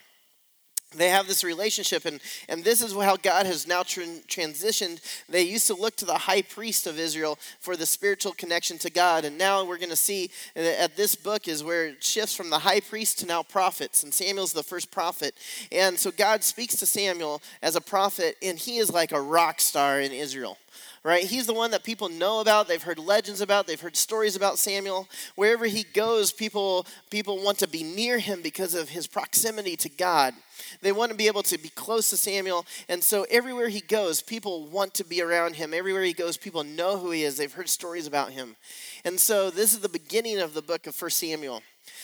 they 0.96 1.10
have 1.10 1.28
this 1.28 1.44
relationship 1.44 2.06
and, 2.06 2.20
and 2.50 2.64
this 2.64 2.82
is 2.82 2.94
how 2.94 3.16
god 3.16 3.46
has 3.46 3.68
now 3.68 3.84
transitioned. 3.84 5.00
They 5.30 5.44
used 5.44 5.68
to 5.68 5.74
look 5.74 5.96
to 5.98 6.06
the 6.06 6.18
high 6.18 6.42
priest 6.42 6.88
of 6.88 7.00
israel 7.00 7.38
for 7.60 7.76
the 7.76 7.86
spiritual 7.86 8.34
connection 8.34 8.78
to 8.80 8.90
god 8.90 9.26
and 9.26 9.38
now 9.38 9.64
we're 9.64 9.78
going 9.78 9.90
to 9.90 9.96
see 9.96 10.30
at 10.56 10.96
this 10.98 11.16
book 11.16 11.48
is 11.48 11.64
where 11.64 11.88
it 11.88 12.04
shifts 12.04 12.36
from 12.36 12.50
the 12.50 12.60
high 12.60 12.80
priest 12.80 13.20
to 13.20 13.26
now 13.26 13.44
prophets 13.44 14.04
and 14.04 14.14
samuel's 14.14 14.54
the 14.54 14.64
first 14.64 14.92
prophet. 14.92 15.36
And 15.72 15.98
so 15.98 16.12
god 16.12 16.44
speaks 16.44 16.76
to 16.78 16.86
samuel 16.86 17.42
as 17.62 17.76
a 17.76 17.82
prophet 17.82 18.38
and 18.42 18.58
he 18.58 18.78
is 18.78 18.92
like 18.92 19.12
a 19.12 19.22
rock 19.22 19.60
star 19.60 20.02
in 20.02 20.12
israel 20.12 20.58
right? 21.04 21.24
He's 21.24 21.48
the 21.48 21.54
one 21.54 21.72
that 21.72 21.84
people 21.84 22.10
know 22.10 22.42
about. 22.42 22.68
They've 22.68 22.82
heard 22.82 23.00
legends 23.00 23.42
about. 23.42 23.68
They've 23.68 23.80
heard 23.80 23.96
stories 23.96 24.36
about 24.36 24.60
Samuel. 24.60 25.08
Wherever 25.36 25.66
he 25.66 25.84
goes, 25.84 26.32
people 26.32 26.86
people 27.10 27.44
want 27.44 27.58
to 27.60 27.68
be 27.68 27.84
near 27.84 28.20
him 28.20 28.42
because 28.42 28.76
of 28.76 28.90
his 28.90 29.08
proximity 29.08 29.76
to 29.78 29.90
God. 29.90 30.34
They 30.82 30.92
want 30.92 31.12
to 31.12 31.18
be 31.18 31.28
able 31.28 31.44
to 31.44 31.58
be 31.58 31.70
close 31.70 32.10
to 32.12 32.18
Samuel. 32.18 32.66
And 32.88 33.04
so 33.04 33.26
everywhere 33.30 33.70
he 33.70 33.82
goes, 33.82 34.22
people 34.22 34.68
want 34.68 34.94
to 34.96 35.04
be 35.04 35.22
around 35.22 35.56
him. 35.56 35.74
Everywhere 35.74 36.04
he 36.04 36.14
goes, 36.14 36.38
people 36.38 36.64
know 36.64 36.98
who 36.98 37.12
he 37.12 37.24
is. 37.24 37.38
They've 37.38 37.52
heard 37.52 37.70
stories 37.70 38.08
about 38.08 38.32
him. 38.32 38.56
And 39.04 39.20
so 39.20 39.50
this 39.50 39.74
is 39.74 39.80
the 39.80 39.90
beginning 39.90 40.40
of 40.40 40.54
the 40.54 40.62
book 40.62 40.86
of 40.88 40.96
First 40.96 41.18
Samuel. 41.18 41.64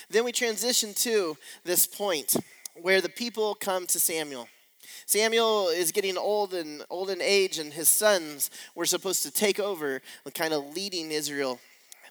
Then 0.10 0.24
we 0.24 0.32
transition 0.32 0.94
to 0.96 1.38
this 1.64 1.86
point 1.86 2.36
where 2.82 3.02
the 3.02 3.10
people 3.10 3.56
come 3.56 3.86
to 3.88 4.00
Samuel. 4.00 4.48
Samuel 5.08 5.70
is 5.70 5.94
getting 5.94 6.18
old 6.18 6.54
and 6.54 6.84
old 6.90 7.10
in 7.10 7.22
age, 7.22 7.60
and 7.60 7.72
his 7.72 7.88
sons 7.88 8.52
were 8.76 8.86
supposed 8.86 9.24
to 9.24 9.32
take 9.32 9.58
over, 9.58 10.02
kind 10.34 10.54
of 10.54 10.76
leading 10.76 11.12
Israel, 11.12 11.62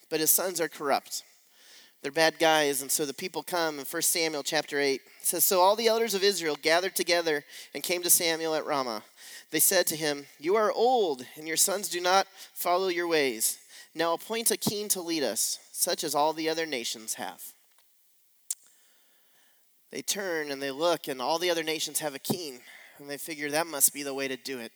but 0.09 0.19
his 0.19 0.31
sons 0.31 0.63
are 0.63 0.69
corrupt. 0.69 1.23
They're 2.01 2.11
bad 2.11 2.39
guys, 2.39 2.81
and 2.81 2.91
so 2.91 3.05
the 3.05 3.13
people 3.13 3.43
come 3.43 3.79
in 3.79 3.85
1 3.85 4.03
Samuel 4.03 4.43
chapter 4.43 4.81
8. 4.81 5.03
Says, 5.21 5.45
So 5.45 5.61
all 5.61 5.77
the 5.77 5.89
elders 5.89 6.15
of 6.15 6.23
Israel 6.23 6.57
gathered 6.63 6.97
together 6.97 7.45
and 7.75 7.83
came 7.83 8.03
to 8.03 8.09
Samuel 8.09 8.55
at 8.55 8.65
Ramah. 8.65 9.03
They 9.51 9.61
said 9.61 9.87
to 9.89 9.97
him, 9.97 10.25
You 10.41 10.57
are 10.57 10.73
old, 10.73 11.27
and 11.37 11.47
your 11.47 11.59
sons 11.59 11.91
do 11.91 12.01
not 12.01 12.27
follow 12.55 12.89
your 12.89 13.09
ways. 13.09 13.59
Now 13.95 14.15
appoint 14.15 14.51
a 14.51 14.57
king 14.57 14.89
to 14.89 15.03
lead 15.03 15.23
us, 15.23 15.59
such 15.71 16.03
as 16.03 16.15
all 16.15 16.33
the 16.33 16.49
other 16.49 16.65
nations 16.65 17.15
have. 17.15 17.43
They 19.91 20.01
turn 20.01 20.51
and 20.51 20.63
they 20.63 20.71
look, 20.71 21.09
and 21.09 21.21
all 21.21 21.39
the 21.39 21.51
other 21.51 21.63
nations 21.63 21.99
have 21.99 22.15
a 22.15 22.19
king. 22.19 22.61
And 22.99 23.11
they 23.11 23.19
figure 23.19 23.51
that 23.51 23.67
must 23.67 23.93
be 23.93 24.03
the 24.03 24.15
way 24.15 24.29
to 24.29 24.37
do 24.37 24.59
it. 24.59 24.73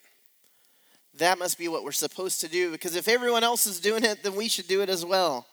That 1.14 1.38
must 1.38 1.58
be 1.58 1.68
what 1.68 1.84
we're 1.84 1.92
supposed 1.92 2.40
to 2.42 2.48
do 2.48 2.70
because 2.70 2.94
if 2.94 3.08
everyone 3.08 3.42
else 3.42 3.66
is 3.66 3.80
doing 3.80 4.04
it, 4.04 4.22
then 4.22 4.36
we 4.36 4.48
should 4.48 4.68
do 4.68 4.82
it 4.82 4.88
as 4.88 5.04
well. 5.04 5.46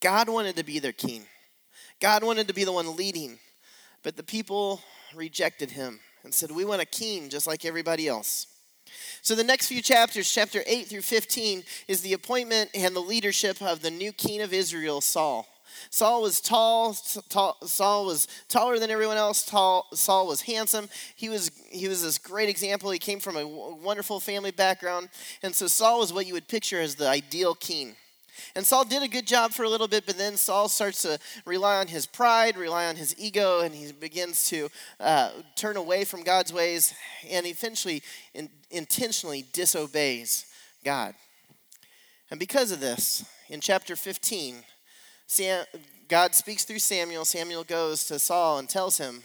God 0.00 0.28
wanted 0.28 0.56
to 0.56 0.64
be 0.64 0.78
their 0.78 0.92
king, 0.92 1.24
God 2.00 2.22
wanted 2.22 2.48
to 2.48 2.54
be 2.54 2.64
the 2.64 2.72
one 2.72 2.96
leading, 2.96 3.38
but 4.02 4.16
the 4.16 4.22
people 4.22 4.80
rejected 5.14 5.72
him 5.72 6.00
and 6.22 6.32
said, 6.32 6.50
We 6.50 6.64
want 6.64 6.82
a 6.82 6.86
king 6.86 7.28
just 7.28 7.46
like 7.46 7.64
everybody 7.64 8.06
else. 8.06 8.46
So, 9.20 9.34
the 9.34 9.44
next 9.44 9.66
few 9.66 9.82
chapters, 9.82 10.32
chapter 10.32 10.62
8 10.66 10.86
through 10.86 11.02
15, 11.02 11.62
is 11.88 12.00
the 12.00 12.12
appointment 12.12 12.70
and 12.74 12.94
the 12.94 13.00
leadership 13.00 13.60
of 13.60 13.82
the 13.82 13.90
new 13.90 14.12
king 14.12 14.40
of 14.40 14.52
Israel, 14.52 15.00
Saul. 15.00 15.46
Saul 15.90 16.22
was 16.22 16.40
tall, 16.40 16.96
tall, 17.28 17.56
Saul 17.64 18.06
was 18.06 18.28
taller 18.48 18.78
than 18.78 18.90
everyone 18.90 19.16
else. 19.16 19.44
Tall, 19.44 19.86
Saul 19.92 20.26
was 20.26 20.42
handsome. 20.42 20.88
He 21.16 21.28
was 21.28 21.50
he 21.70 21.88
was 21.88 22.02
this 22.02 22.18
great 22.18 22.48
example. 22.48 22.90
He 22.90 22.98
came 22.98 23.20
from 23.20 23.36
a 23.36 23.46
wonderful 23.46 24.20
family 24.20 24.50
background, 24.50 25.08
and 25.42 25.54
so 25.54 25.66
Saul 25.66 26.00
was 26.00 26.12
what 26.12 26.26
you 26.26 26.34
would 26.34 26.48
picture 26.48 26.80
as 26.80 26.94
the 26.94 27.08
ideal 27.08 27.54
king. 27.54 27.96
And 28.54 28.64
Saul 28.64 28.84
did 28.84 29.02
a 29.02 29.08
good 29.08 29.26
job 29.26 29.52
for 29.52 29.64
a 29.64 29.68
little 29.68 29.88
bit, 29.88 30.06
but 30.06 30.16
then 30.16 30.36
Saul 30.36 30.68
starts 30.68 31.02
to 31.02 31.18
rely 31.44 31.78
on 31.78 31.88
his 31.88 32.06
pride, 32.06 32.56
rely 32.56 32.86
on 32.86 32.96
his 32.96 33.14
ego, 33.18 33.60
and 33.60 33.74
he 33.74 33.92
begins 33.92 34.48
to 34.48 34.68
uh, 35.00 35.30
turn 35.56 35.76
away 35.76 36.04
from 36.04 36.22
God's 36.22 36.52
ways 36.52 36.94
and 37.28 37.46
eventually 37.46 38.02
in, 38.34 38.48
intentionally 38.70 39.44
disobeys 39.52 40.46
God. 40.84 41.14
And 42.30 42.38
because 42.38 42.72
of 42.72 42.80
this, 42.80 43.24
in 43.48 43.60
chapter 43.60 43.96
15, 43.96 44.62
Sam, 45.28 45.66
God 46.08 46.34
speaks 46.34 46.64
through 46.64 46.78
Samuel. 46.78 47.26
Samuel 47.26 47.62
goes 47.62 48.06
to 48.06 48.18
Saul 48.18 48.58
and 48.58 48.68
tells 48.68 48.96
him, 48.96 49.22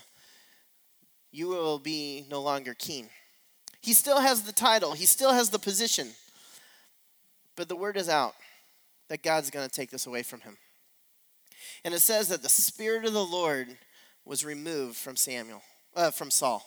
You 1.32 1.48
will 1.48 1.80
be 1.80 2.26
no 2.30 2.42
longer 2.42 2.74
king. 2.74 3.10
He 3.82 3.94
still 3.94 4.20
has 4.20 4.44
the 4.44 4.52
title, 4.52 4.92
he 4.94 5.06
still 5.06 5.34
has 5.34 5.50
the 5.50 5.60
position, 5.60 6.10
but 7.56 7.68
the 7.68 7.76
word 7.76 7.98
is 7.98 8.10
out 8.10 8.36
that 9.10 9.24
God's 9.24 9.50
going 9.50 9.68
to 9.68 9.74
take 9.74 9.92
this 9.92 10.06
away 10.06 10.24
from 10.24 10.42
him. 10.42 10.58
And 11.84 11.94
it 11.94 12.00
says 12.00 12.28
that 12.30 12.44
the 12.44 12.50
Spirit 12.50 13.06
of 13.06 13.14
the 13.14 13.26
Lord 13.26 13.78
was 14.26 14.46
removed 14.46 14.98
from 14.98 15.16
Samuel, 15.16 15.62
uh, 15.96 16.12
from 16.12 16.32
Saul. 16.32 16.66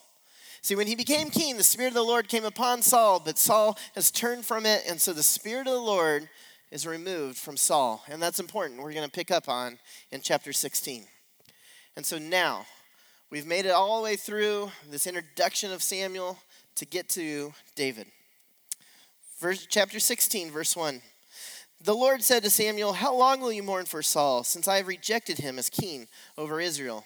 See, 0.63 0.75
when 0.75 0.87
he 0.87 0.95
became 0.95 1.31
king, 1.31 1.57
the 1.57 1.63
Spirit 1.63 1.89
of 1.89 1.95
the 1.95 2.03
Lord 2.03 2.29
came 2.29 2.45
upon 2.45 2.83
Saul, 2.83 3.21
but 3.21 3.39
Saul 3.39 3.79
has 3.95 4.11
turned 4.11 4.45
from 4.45 4.67
it, 4.67 4.83
and 4.89 5.01
so 5.01 5.13
the 5.13 5.23
Spirit 5.23 5.67
of 5.67 5.75
the 5.75 5.81
Lord 5.81 6.29
is 6.71 6.87
removed 6.87 7.39
from 7.39 7.57
Saul. 7.57 8.03
And 8.09 8.21
that's 8.21 8.41
important. 8.41 8.81
We're 8.81 8.93
going 8.93 9.05
to 9.05 9.11
pick 9.11 9.31
up 9.31 9.49
on 9.49 9.79
in 10.11 10.21
chapter 10.21 10.53
16. 10.53 11.05
And 11.97 12.05
so 12.05 12.19
now, 12.19 12.67
we've 13.31 13.47
made 13.47 13.67
it 13.67 13.71
all 13.71 13.99
the 13.99 14.05
way 14.05 14.17
through 14.17 14.71
this 14.91 15.07
introduction 15.07 15.73
of 15.73 15.83
Samuel 15.83 16.39
to 16.77 16.85
get 16.85 17.09
to 17.11 17.53
David. 17.75 18.07
Verse, 19.39 19.67
chapter 19.69 19.99
16, 19.99 20.51
verse 20.51 20.77
1. 20.77 21.01
The 21.83 21.95
Lord 21.95 22.23
said 22.23 22.43
to 22.43 22.51
Samuel, 22.51 22.95
How 22.95 23.15
long 23.15 23.41
will 23.41 23.53
you 23.53 23.63
mourn 23.63 23.85
for 23.85 24.03
Saul, 24.03 24.45
since 24.45 24.67
I 24.67 24.79
have 24.79 24.87
rejected 24.87 25.39
him 25.39 25.59
as 25.59 25.69
king 25.69 26.09
over 26.39 26.61
Israel? 26.61 27.05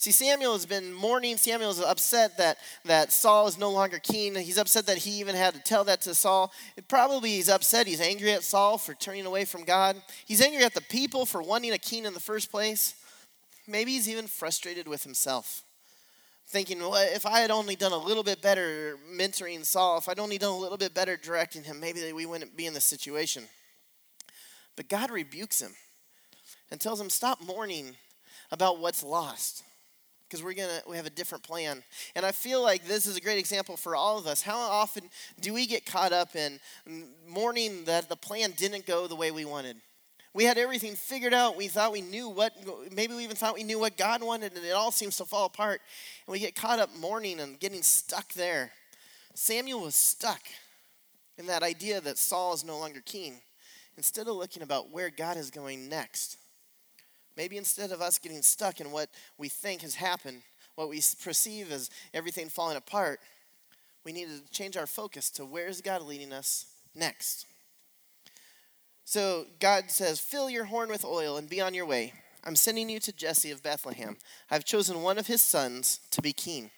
See, 0.00 0.12
Samuel 0.12 0.54
has 0.54 0.64
been 0.64 0.94
mourning. 0.94 1.36
Samuel 1.36 1.68
is 1.68 1.78
upset 1.78 2.38
that, 2.38 2.56
that 2.86 3.12
Saul 3.12 3.46
is 3.48 3.58
no 3.58 3.70
longer 3.70 3.98
king. 3.98 4.34
He's 4.34 4.56
upset 4.56 4.86
that 4.86 4.96
he 4.96 5.20
even 5.20 5.34
had 5.34 5.52
to 5.52 5.60
tell 5.60 5.84
that 5.84 6.00
to 6.00 6.14
Saul. 6.14 6.54
It 6.78 6.88
probably 6.88 7.32
he's 7.32 7.50
upset. 7.50 7.86
He's 7.86 8.00
angry 8.00 8.32
at 8.32 8.42
Saul 8.42 8.78
for 8.78 8.94
turning 8.94 9.26
away 9.26 9.44
from 9.44 9.62
God. 9.62 10.00
He's 10.24 10.40
angry 10.40 10.64
at 10.64 10.72
the 10.72 10.80
people 10.80 11.26
for 11.26 11.42
wanting 11.42 11.72
a 11.72 11.78
king 11.78 12.06
in 12.06 12.14
the 12.14 12.20
first 12.20 12.50
place. 12.50 12.94
Maybe 13.68 13.92
he's 13.92 14.08
even 14.08 14.26
frustrated 14.26 14.88
with 14.88 15.04
himself. 15.04 15.64
Thinking, 16.48 16.78
well, 16.78 16.94
if 16.94 17.26
I 17.26 17.40
had 17.40 17.50
only 17.50 17.76
done 17.76 17.92
a 17.92 17.98
little 17.98 18.22
bit 18.22 18.40
better 18.40 18.96
mentoring 19.14 19.66
Saul, 19.66 19.98
if 19.98 20.08
I'd 20.08 20.18
only 20.18 20.38
done 20.38 20.54
a 20.54 20.58
little 20.58 20.78
bit 20.78 20.94
better 20.94 21.18
directing 21.18 21.64
him, 21.64 21.78
maybe 21.78 22.10
we 22.14 22.24
wouldn't 22.24 22.56
be 22.56 22.64
in 22.64 22.72
this 22.72 22.86
situation. 22.86 23.44
But 24.76 24.88
God 24.88 25.10
rebukes 25.10 25.60
him 25.60 25.74
and 26.70 26.80
tells 26.80 26.98
him, 26.98 27.10
Stop 27.10 27.42
mourning 27.42 27.96
about 28.50 28.80
what's 28.80 29.02
lost 29.02 29.64
because 30.30 30.44
we're 30.44 30.54
gonna 30.54 30.80
we 30.88 30.96
have 30.96 31.06
a 31.06 31.10
different 31.10 31.42
plan. 31.42 31.82
And 32.14 32.24
i 32.24 32.30
feel 32.30 32.62
like 32.62 32.86
this 32.86 33.06
is 33.06 33.16
a 33.16 33.20
great 33.20 33.38
example 33.38 33.76
for 33.76 33.96
all 33.96 34.16
of 34.16 34.26
us. 34.26 34.42
How 34.42 34.56
often 34.56 35.10
do 35.40 35.52
we 35.52 35.66
get 35.66 35.84
caught 35.84 36.12
up 36.12 36.36
in 36.36 36.60
mourning 37.28 37.84
that 37.86 38.08
the 38.08 38.16
plan 38.16 38.52
didn't 38.56 38.86
go 38.86 39.06
the 39.06 39.16
way 39.16 39.30
we 39.30 39.44
wanted? 39.44 39.76
We 40.32 40.44
had 40.44 40.58
everything 40.58 40.94
figured 40.94 41.34
out. 41.34 41.56
We 41.56 41.66
thought 41.66 41.90
we 41.90 42.02
knew 42.02 42.28
what 42.28 42.52
maybe 42.92 43.14
we 43.14 43.24
even 43.24 43.34
thought 43.34 43.54
we 43.54 43.64
knew 43.64 43.80
what 43.80 43.96
god 43.96 44.22
wanted 44.22 44.54
and 44.54 44.64
it 44.64 44.70
all 44.70 44.92
seems 44.92 45.16
to 45.16 45.24
fall 45.24 45.46
apart. 45.46 45.80
And 46.26 46.32
we 46.32 46.38
get 46.38 46.54
caught 46.54 46.78
up 46.78 46.90
mourning 46.96 47.40
and 47.40 47.58
getting 47.58 47.82
stuck 47.82 48.32
there. 48.34 48.70
Samuel 49.34 49.80
was 49.80 49.96
stuck 49.96 50.42
in 51.38 51.46
that 51.46 51.62
idea 51.64 52.00
that 52.00 52.18
saul 52.18 52.54
is 52.54 52.62
no 52.64 52.78
longer 52.78 53.00
king. 53.04 53.40
Instead 53.96 54.28
of 54.28 54.36
looking 54.36 54.62
about 54.62 54.90
where 54.90 55.10
God 55.10 55.36
is 55.36 55.50
going 55.50 55.88
next. 55.88 56.36
Maybe 57.40 57.56
instead 57.56 57.90
of 57.90 58.02
us 58.02 58.18
getting 58.18 58.42
stuck 58.42 58.82
in 58.82 58.90
what 58.90 59.08
we 59.38 59.48
think 59.48 59.80
has 59.80 59.94
happened, 59.94 60.42
what 60.74 60.90
we 60.90 61.00
perceive 61.24 61.72
as 61.72 61.88
everything 62.12 62.50
falling 62.50 62.76
apart, 62.76 63.18
we 64.04 64.12
need 64.12 64.28
to 64.28 64.52
change 64.52 64.76
our 64.76 64.86
focus 64.86 65.30
to 65.30 65.46
where 65.46 65.66
is 65.66 65.80
God 65.80 66.02
leading 66.02 66.34
us 66.34 66.66
next. 66.94 67.46
So 69.06 69.46
God 69.58 69.84
says, 69.90 70.20
Fill 70.20 70.50
your 70.50 70.66
horn 70.66 70.90
with 70.90 71.02
oil 71.02 71.38
and 71.38 71.48
be 71.48 71.62
on 71.62 71.72
your 71.72 71.86
way. 71.86 72.12
I'm 72.44 72.56
sending 72.56 72.90
you 72.90 73.00
to 73.00 73.10
Jesse 73.10 73.50
of 73.50 73.62
Bethlehem. 73.62 74.18
I've 74.50 74.66
chosen 74.66 75.00
one 75.00 75.16
of 75.16 75.26
his 75.26 75.40
sons 75.40 76.00
to 76.10 76.20
be 76.20 76.34
king. 76.34 76.70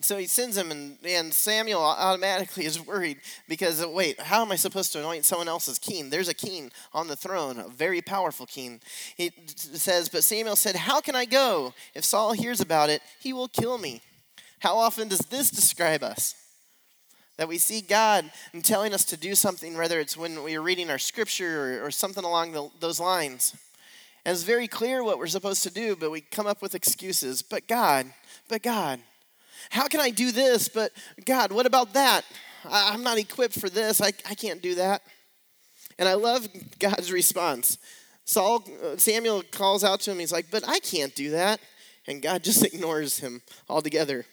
So 0.00 0.18
he 0.18 0.26
sends 0.26 0.56
him, 0.56 0.70
and, 0.70 0.98
and 1.04 1.32
Samuel 1.32 1.82
automatically 1.82 2.64
is 2.64 2.84
worried 2.84 3.18
because, 3.48 3.84
wait, 3.86 4.20
how 4.20 4.42
am 4.42 4.52
I 4.52 4.56
supposed 4.56 4.92
to 4.92 4.98
anoint 4.98 5.24
someone 5.24 5.48
else's 5.48 5.78
king? 5.78 6.10
There's 6.10 6.28
a 6.28 6.34
king 6.34 6.70
on 6.92 7.08
the 7.08 7.16
throne, 7.16 7.58
a 7.58 7.68
very 7.68 8.02
powerful 8.02 8.46
king. 8.46 8.80
He 9.16 9.32
says, 9.54 10.08
But 10.08 10.24
Samuel 10.24 10.56
said, 10.56 10.76
How 10.76 11.00
can 11.00 11.14
I 11.14 11.24
go? 11.24 11.72
If 11.94 12.04
Saul 12.04 12.32
hears 12.32 12.60
about 12.60 12.90
it, 12.90 13.02
he 13.20 13.32
will 13.32 13.48
kill 13.48 13.78
me. 13.78 14.02
How 14.60 14.76
often 14.76 15.08
does 15.08 15.20
this 15.20 15.50
describe 15.50 16.02
us? 16.02 16.34
That 17.36 17.48
we 17.48 17.58
see 17.58 17.80
God 17.80 18.30
telling 18.62 18.94
us 18.94 19.04
to 19.06 19.16
do 19.16 19.34
something, 19.34 19.76
whether 19.76 19.98
it's 19.98 20.16
when 20.16 20.42
we 20.42 20.56
are 20.56 20.62
reading 20.62 20.90
our 20.90 20.98
scripture 20.98 21.80
or, 21.80 21.86
or 21.86 21.90
something 21.90 22.24
along 22.24 22.52
the, 22.52 22.70
those 22.80 23.00
lines. 23.00 23.56
And 24.24 24.32
it's 24.32 24.44
very 24.44 24.68
clear 24.68 25.04
what 25.04 25.18
we're 25.18 25.26
supposed 25.26 25.62
to 25.64 25.70
do, 25.70 25.96
but 25.96 26.10
we 26.10 26.20
come 26.20 26.46
up 26.46 26.62
with 26.62 26.74
excuses. 26.74 27.42
But 27.42 27.68
God, 27.68 28.06
but 28.48 28.62
God. 28.62 29.00
How 29.70 29.88
can 29.88 30.00
I 30.00 30.10
do 30.10 30.32
this? 30.32 30.68
But 30.68 30.92
God, 31.24 31.52
what 31.52 31.66
about 31.66 31.94
that? 31.94 32.22
I, 32.70 32.94
am 32.94 33.02
not 33.02 33.18
equipped 33.18 33.58
for 33.58 33.68
this. 33.68 34.00
I, 34.00 34.12
I 34.28 34.34
can't 34.34 34.62
do 34.62 34.76
that. 34.76 35.02
And 35.98 36.08
I 36.08 36.14
love 36.14 36.48
God's 36.78 37.12
response. 37.12 37.78
Saul, 38.24 38.64
uh, 38.82 38.96
Samuel 38.96 39.42
calls 39.50 39.84
out 39.84 40.00
to 40.00 40.10
him. 40.10 40.18
He's 40.18 40.32
like, 40.32 40.46
But 40.50 40.66
I 40.66 40.78
can't 40.80 41.14
do 41.14 41.30
that. 41.30 41.60
And 42.06 42.22
God 42.22 42.42
just 42.44 42.64
ignores 42.64 43.18
him 43.18 43.42
altogether. 43.68 44.24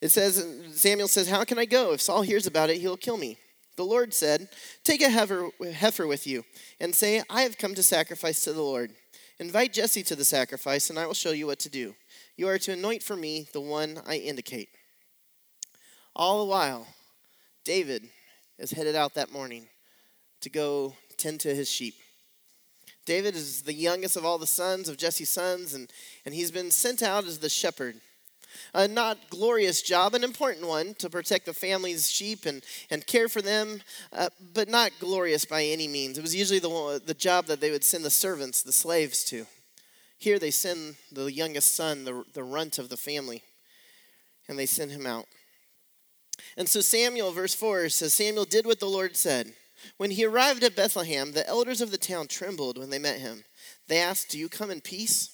It 0.00 0.10
says, 0.10 0.46
Samuel 0.72 1.08
says, 1.08 1.28
How 1.28 1.44
can 1.44 1.58
I 1.58 1.64
go? 1.64 1.92
If 1.92 2.00
Saul 2.00 2.22
hears 2.22 2.46
about 2.46 2.70
it, 2.70 2.78
he'll 2.78 2.96
kill 2.96 3.16
me. 3.16 3.38
The 3.76 3.84
Lord 3.84 4.14
said, 4.14 4.48
Take 4.84 5.02
a 5.02 5.08
heifer, 5.08 5.48
heifer 5.72 6.06
with 6.06 6.26
you 6.26 6.44
and 6.80 6.94
say, 6.94 7.22
I 7.28 7.42
have 7.42 7.58
come 7.58 7.74
to 7.74 7.82
sacrifice 7.82 8.44
to 8.44 8.52
the 8.52 8.62
Lord. 8.62 8.92
Invite 9.40 9.72
Jesse 9.72 10.04
to 10.04 10.14
the 10.14 10.24
sacrifice, 10.24 10.90
and 10.90 10.98
I 10.98 11.06
will 11.06 11.14
show 11.14 11.32
you 11.32 11.48
what 11.48 11.58
to 11.60 11.68
do. 11.68 11.96
You 12.36 12.48
are 12.48 12.58
to 12.58 12.72
anoint 12.72 13.02
for 13.02 13.16
me 13.16 13.46
the 13.52 13.60
one 13.60 14.00
I 14.06 14.16
indicate. 14.16 14.68
All 16.16 16.40
the 16.40 16.50
while, 16.50 16.86
David 17.64 18.08
is 18.58 18.72
headed 18.72 18.96
out 18.96 19.14
that 19.14 19.32
morning 19.32 19.66
to 20.40 20.50
go 20.50 20.94
tend 21.16 21.40
to 21.40 21.54
his 21.54 21.70
sheep. 21.70 21.94
David 23.06 23.36
is 23.36 23.62
the 23.62 23.74
youngest 23.74 24.16
of 24.16 24.24
all 24.24 24.38
the 24.38 24.46
sons 24.46 24.88
of 24.88 24.96
Jesse's 24.96 25.28
sons, 25.28 25.74
and, 25.74 25.92
and 26.24 26.34
he's 26.34 26.50
been 26.50 26.70
sent 26.70 27.02
out 27.02 27.24
as 27.24 27.38
the 27.38 27.48
shepherd. 27.48 27.96
A 28.72 28.88
not 28.88 29.18
glorious 29.30 29.82
job, 29.82 30.14
an 30.14 30.24
important 30.24 30.66
one 30.66 30.94
to 30.94 31.10
protect 31.10 31.46
the 31.46 31.52
family's 31.52 32.10
sheep 32.10 32.46
and, 32.46 32.64
and 32.90 33.06
care 33.06 33.28
for 33.28 33.42
them, 33.42 33.80
uh, 34.12 34.28
but 34.54 34.68
not 34.68 34.92
glorious 35.00 35.44
by 35.44 35.64
any 35.64 35.86
means. 35.86 36.18
It 36.18 36.22
was 36.22 36.34
usually 36.34 36.60
the, 36.60 37.02
the 37.04 37.14
job 37.14 37.46
that 37.46 37.60
they 37.60 37.70
would 37.70 37.84
send 37.84 38.04
the 38.04 38.10
servants, 38.10 38.62
the 38.62 38.72
slaves, 38.72 39.24
to. 39.24 39.46
Here 40.24 40.38
they 40.38 40.50
send 40.50 40.96
the 41.12 41.30
youngest 41.30 41.74
son, 41.74 42.06
the, 42.06 42.24
the 42.32 42.42
runt 42.42 42.78
of 42.78 42.88
the 42.88 42.96
family, 42.96 43.42
and 44.48 44.58
they 44.58 44.64
send 44.64 44.90
him 44.90 45.04
out. 45.06 45.26
And 46.56 46.66
so 46.66 46.80
Samuel, 46.80 47.30
verse 47.32 47.52
4 47.52 47.90
says, 47.90 48.14
Samuel 48.14 48.46
did 48.46 48.64
what 48.64 48.80
the 48.80 48.86
Lord 48.86 49.18
said. 49.18 49.52
When 49.98 50.10
he 50.10 50.24
arrived 50.24 50.64
at 50.64 50.74
Bethlehem, 50.74 51.32
the 51.32 51.46
elders 51.46 51.82
of 51.82 51.90
the 51.90 51.98
town 51.98 52.26
trembled 52.28 52.78
when 52.78 52.88
they 52.88 52.98
met 52.98 53.18
him. 53.18 53.44
They 53.86 53.98
asked, 53.98 54.30
Do 54.30 54.38
you 54.38 54.48
come 54.48 54.70
in 54.70 54.80
peace? 54.80 55.28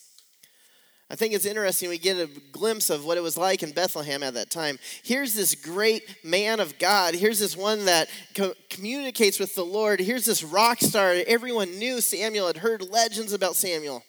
I 1.08 1.14
think 1.14 1.34
it's 1.34 1.46
interesting 1.46 1.88
we 1.88 1.96
get 1.96 2.16
a 2.16 2.28
glimpse 2.50 2.90
of 2.90 3.04
what 3.04 3.16
it 3.16 3.22
was 3.22 3.36
like 3.36 3.62
in 3.62 3.70
Bethlehem 3.70 4.24
at 4.24 4.34
that 4.34 4.50
time. 4.50 4.80
Here's 5.04 5.34
this 5.34 5.54
great 5.54 6.16
man 6.24 6.58
of 6.58 6.80
God. 6.80 7.14
Here's 7.14 7.38
this 7.38 7.56
one 7.56 7.84
that 7.84 8.08
co- 8.34 8.54
communicates 8.68 9.38
with 9.38 9.54
the 9.54 9.64
Lord. 9.64 10.00
Here's 10.00 10.24
this 10.24 10.42
rock 10.42 10.80
star. 10.80 11.14
Everyone 11.28 11.78
knew 11.78 12.00
Samuel, 12.00 12.48
had 12.48 12.56
heard 12.56 12.90
legends 12.90 13.32
about 13.32 13.54
Samuel. 13.54 14.02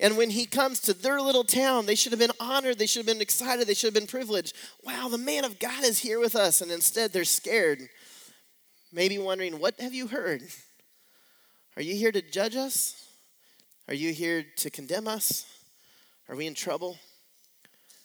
And 0.00 0.16
when 0.16 0.30
he 0.30 0.46
comes 0.46 0.80
to 0.80 0.94
their 0.94 1.20
little 1.20 1.44
town, 1.44 1.84
they 1.84 1.94
should 1.94 2.12
have 2.12 2.18
been 2.18 2.30
honored, 2.40 2.78
they 2.78 2.86
should 2.86 3.00
have 3.00 3.14
been 3.14 3.20
excited, 3.20 3.68
they 3.68 3.74
should 3.74 3.88
have 3.88 4.02
been 4.02 4.06
privileged. 4.06 4.56
Wow, 4.82 5.08
the 5.08 5.18
man 5.18 5.44
of 5.44 5.58
God 5.58 5.84
is 5.84 5.98
here 5.98 6.18
with 6.18 6.34
us. 6.34 6.62
And 6.62 6.72
instead, 6.72 7.12
they're 7.12 7.24
scared, 7.24 7.80
maybe 8.90 9.18
wondering, 9.18 9.60
What 9.60 9.78
have 9.78 9.92
you 9.92 10.06
heard? 10.06 10.42
Are 11.76 11.82
you 11.82 11.94
here 11.94 12.12
to 12.12 12.22
judge 12.22 12.56
us? 12.56 13.06
Are 13.88 13.94
you 13.94 14.12
here 14.12 14.44
to 14.56 14.70
condemn 14.70 15.06
us? 15.06 15.46
Are 16.28 16.36
we 16.36 16.46
in 16.46 16.54
trouble? 16.54 16.96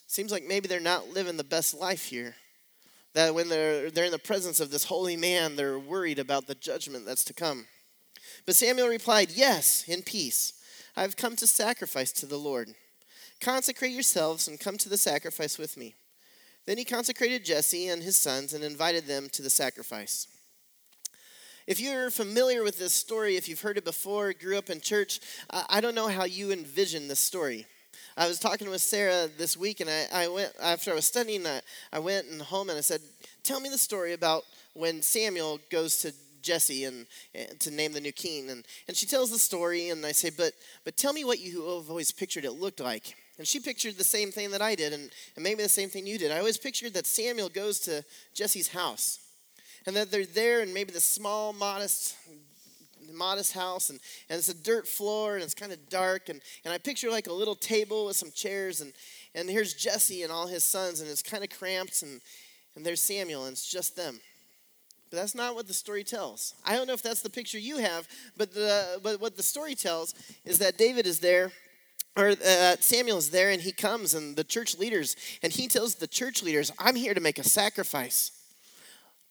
Seems 0.08 0.32
like 0.32 0.44
maybe 0.44 0.68
they're 0.68 0.80
not 0.82 1.10
living 1.14 1.38
the 1.38 1.44
best 1.44 1.74
life 1.74 2.06
here. 2.06 2.36
That 3.14 3.34
when 3.34 3.48
they're, 3.48 3.90
they're 3.90 4.06
in 4.06 4.12
the 4.12 4.20
presence 4.20 4.60
of 4.60 4.70
this 4.70 4.84
holy 4.84 5.16
man, 5.16 5.56
they're 5.56 5.80
worried 5.80 6.20
about 6.20 6.48
the 6.48 6.56
judgment 6.56 7.06
that's 7.06 7.24
to 7.26 7.34
come. 7.34 7.68
But 8.46 8.58
Samuel 8.58 8.90
replied, 8.90 9.32
Yes, 9.32 9.86
in 9.88 10.02
peace. 10.02 10.55
I 10.98 11.02
have 11.02 11.18
come 11.18 11.36
to 11.38 11.48
sacrifice 11.48 12.12
to 12.14 12.26
the 12.26 12.38
Lord. 12.38 12.74
Consecrate 13.42 13.92
yourselves 13.92 14.48
and 14.48 14.60
come 14.60 14.78
to 14.78 14.90
the 14.90 14.98
sacrifice 14.98 15.58
with 15.58 15.76
me. 15.76 15.96
Then 16.66 16.78
he 16.78 16.86
consecrated 16.86 17.46
Jesse 17.46 17.88
and 17.90 18.02
his 18.02 18.16
sons 18.16 18.54
and 18.54 18.64
invited 18.64 19.06
them 19.06 19.30
to 19.34 19.42
the 19.42 19.50
sacrifice. 19.50 20.28
If 21.68 21.80
you're 21.80 22.12
familiar 22.12 22.64
with 22.64 22.78
this 22.78 22.94
story, 22.94 23.36
if 23.36 23.50
you've 23.50 23.62
heard 23.62 23.78
it 23.78 23.86
before, 23.86 24.34
grew 24.34 24.58
up 24.58 24.70
in 24.70 24.82
church, 24.82 25.20
I 25.50 25.82
don't 25.82 25.96
know 25.96 26.08
how 26.08 26.24
you 26.26 26.52
envision 26.52 27.08
this 27.08 27.20
story. 27.20 27.66
I 28.18 28.28
was 28.28 28.40
talking 28.40 28.70
with 28.70 28.82
Sarah 28.82 29.28
this 29.38 29.58
week, 29.58 29.82
and 29.82 29.90
I, 29.90 30.06
I 30.14 30.28
went 30.28 30.54
after 30.62 30.92
I 30.92 30.96
was 30.96 31.06
studying. 31.06 31.46
I, 31.46 31.62
I 31.92 32.00
went 32.00 32.28
and 32.28 32.42
home 32.42 32.70
and 32.70 32.78
I 32.78 32.82
said, 32.82 33.02
"Tell 33.44 33.60
me 33.60 33.68
the 33.68 33.78
story 33.78 34.14
about 34.14 34.44
when 34.74 35.02
Samuel 35.02 35.60
goes 35.70 35.98
to 35.98 36.14
Jesse 36.46 36.86
and, 36.86 37.08
and, 37.34 37.60
to 37.60 37.72
name 37.72 37.92
the 37.92 38.00
new 38.00 38.14
king." 38.14 38.50
And 38.50 38.66
and 38.88 38.96
she 38.96 39.06
tells 39.06 39.30
the 39.30 39.40
story, 39.40 39.90
and 39.90 40.06
I 40.06 40.14
say, 40.14 40.30
"But 40.30 40.54
but 40.86 40.96
tell 40.96 41.12
me 41.12 41.26
what 41.26 41.40
you 41.40 41.78
have 41.78 41.90
always 41.90 42.12
pictured 42.12 42.46
it 42.46 42.52
looked 42.52 42.80
like." 42.80 43.16
And 43.38 43.46
she 43.46 43.60
pictured 43.60 43.98
the 43.98 44.04
same 44.06 44.32
thing 44.32 44.52
that 44.52 44.62
I 44.62 44.76
did, 44.76 44.94
and, 44.94 45.10
and 45.36 45.44
maybe 45.44 45.62
the 45.62 45.68
same 45.68 45.90
thing 45.90 46.08
you 46.08 46.18
did. 46.18 46.32
I 46.32 46.40
always 46.40 46.58
pictured 46.58 46.94
that 46.94 47.06
Samuel 47.06 47.50
goes 47.50 47.80
to 47.82 48.06
Jesse's 48.34 48.70
house, 48.70 49.20
and 49.86 49.94
that 49.98 50.10
they're 50.10 50.26
there 50.26 50.62
in 50.62 50.74
maybe 50.74 50.94
the 50.94 51.02
small, 51.02 51.52
modest 51.52 52.16
modest 53.14 53.54
house 53.54 53.90
and, 53.90 54.00
and 54.30 54.38
it's 54.38 54.50
a 54.50 54.64
dirt 54.64 54.88
floor 54.88 55.36
and 55.36 55.44
it's 55.44 55.54
kind 55.54 55.72
of 55.72 55.90
dark 55.90 56.30
and, 56.30 56.42
and 56.64 56.74
i 56.74 56.78
picture 56.78 57.10
like 57.10 57.28
a 57.28 57.34
little 57.34 57.56
table 57.56 58.06
with 58.08 58.16
some 58.16 58.32
chairs 58.32 58.82
and, 58.82 58.94
and 59.34 59.50
here's 59.50 59.74
jesse 59.74 60.24
and 60.24 60.32
all 60.32 60.48
his 60.48 60.64
sons 60.64 61.02
and 61.02 61.10
it's 61.10 61.22
kind 61.22 61.44
of 61.44 61.50
cramped 61.50 62.02
and, 62.02 62.22
and 62.76 62.86
there's 62.86 63.02
samuel 63.02 63.46
and 63.46 63.54
it's 63.54 63.70
just 63.70 63.96
them 63.96 64.20
but 65.10 65.18
that's 65.18 65.36
not 65.36 65.56
what 65.56 65.68
the 65.68 65.74
story 65.74 66.04
tells. 66.04 66.56
I 66.66 66.76
don't 66.76 66.88
know 66.88 66.94
if 66.94 67.02
that's 67.02 67.22
the 67.22 67.30
picture 67.30 67.60
you 67.60 67.78
have 67.78 68.08
but, 68.38 68.54
the, 68.54 69.00
but 69.02 69.22
what 69.22 69.38
the 69.38 69.44
story 69.44 69.76
tells 69.76 70.14
is 70.44 70.60
that 70.60 70.78
david 70.78 71.06
is 71.06 71.20
there 71.20 71.52
or 72.18 72.30
uh, 72.30 72.76
Samuel 72.80 73.18
is 73.18 73.30
there 73.30 73.52
and 73.52 73.62
he 73.62 73.72
comes 73.72 74.14
and 74.14 74.36
the 74.36 74.44
church 74.44 74.78
leaders 74.78 75.16
and 75.44 75.52
he 75.52 75.68
tells 75.68 75.96
the 75.96 76.08
church 76.08 76.42
leaders 76.42 76.72
i'm 76.80 76.96
here 76.96 77.14
to 77.14 77.22
make 77.22 77.40
a 77.40 77.44
sacrifice. 77.44 78.32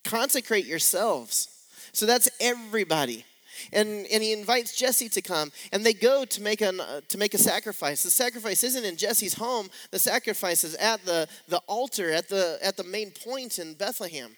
Consecrate 0.04 0.66
yourselves. 0.66 1.48
So 1.92 2.06
that's 2.06 2.28
everybody. 2.40 3.24
And, 3.72 4.06
and 4.12 4.22
he 4.22 4.32
invites 4.32 4.76
Jesse 4.76 5.08
to 5.10 5.22
come, 5.22 5.52
and 5.72 5.86
they 5.86 5.94
go 5.94 6.24
to 6.24 6.42
make, 6.42 6.60
an, 6.60 6.80
uh, 6.80 7.00
to 7.08 7.16
make 7.16 7.34
a 7.34 7.38
sacrifice. 7.38 8.02
The 8.02 8.10
sacrifice 8.10 8.64
isn't 8.64 8.84
in 8.84 8.96
Jesse's 8.96 9.34
home, 9.34 9.70
the 9.90 9.98
sacrifice 9.98 10.64
is 10.64 10.74
at 10.74 11.04
the, 11.04 11.28
the 11.48 11.58
altar, 11.68 12.10
at 12.10 12.28
the, 12.28 12.58
at 12.62 12.76
the 12.76 12.84
main 12.84 13.12
point 13.12 13.58
in 13.58 13.74
Bethlehem. 13.74 14.36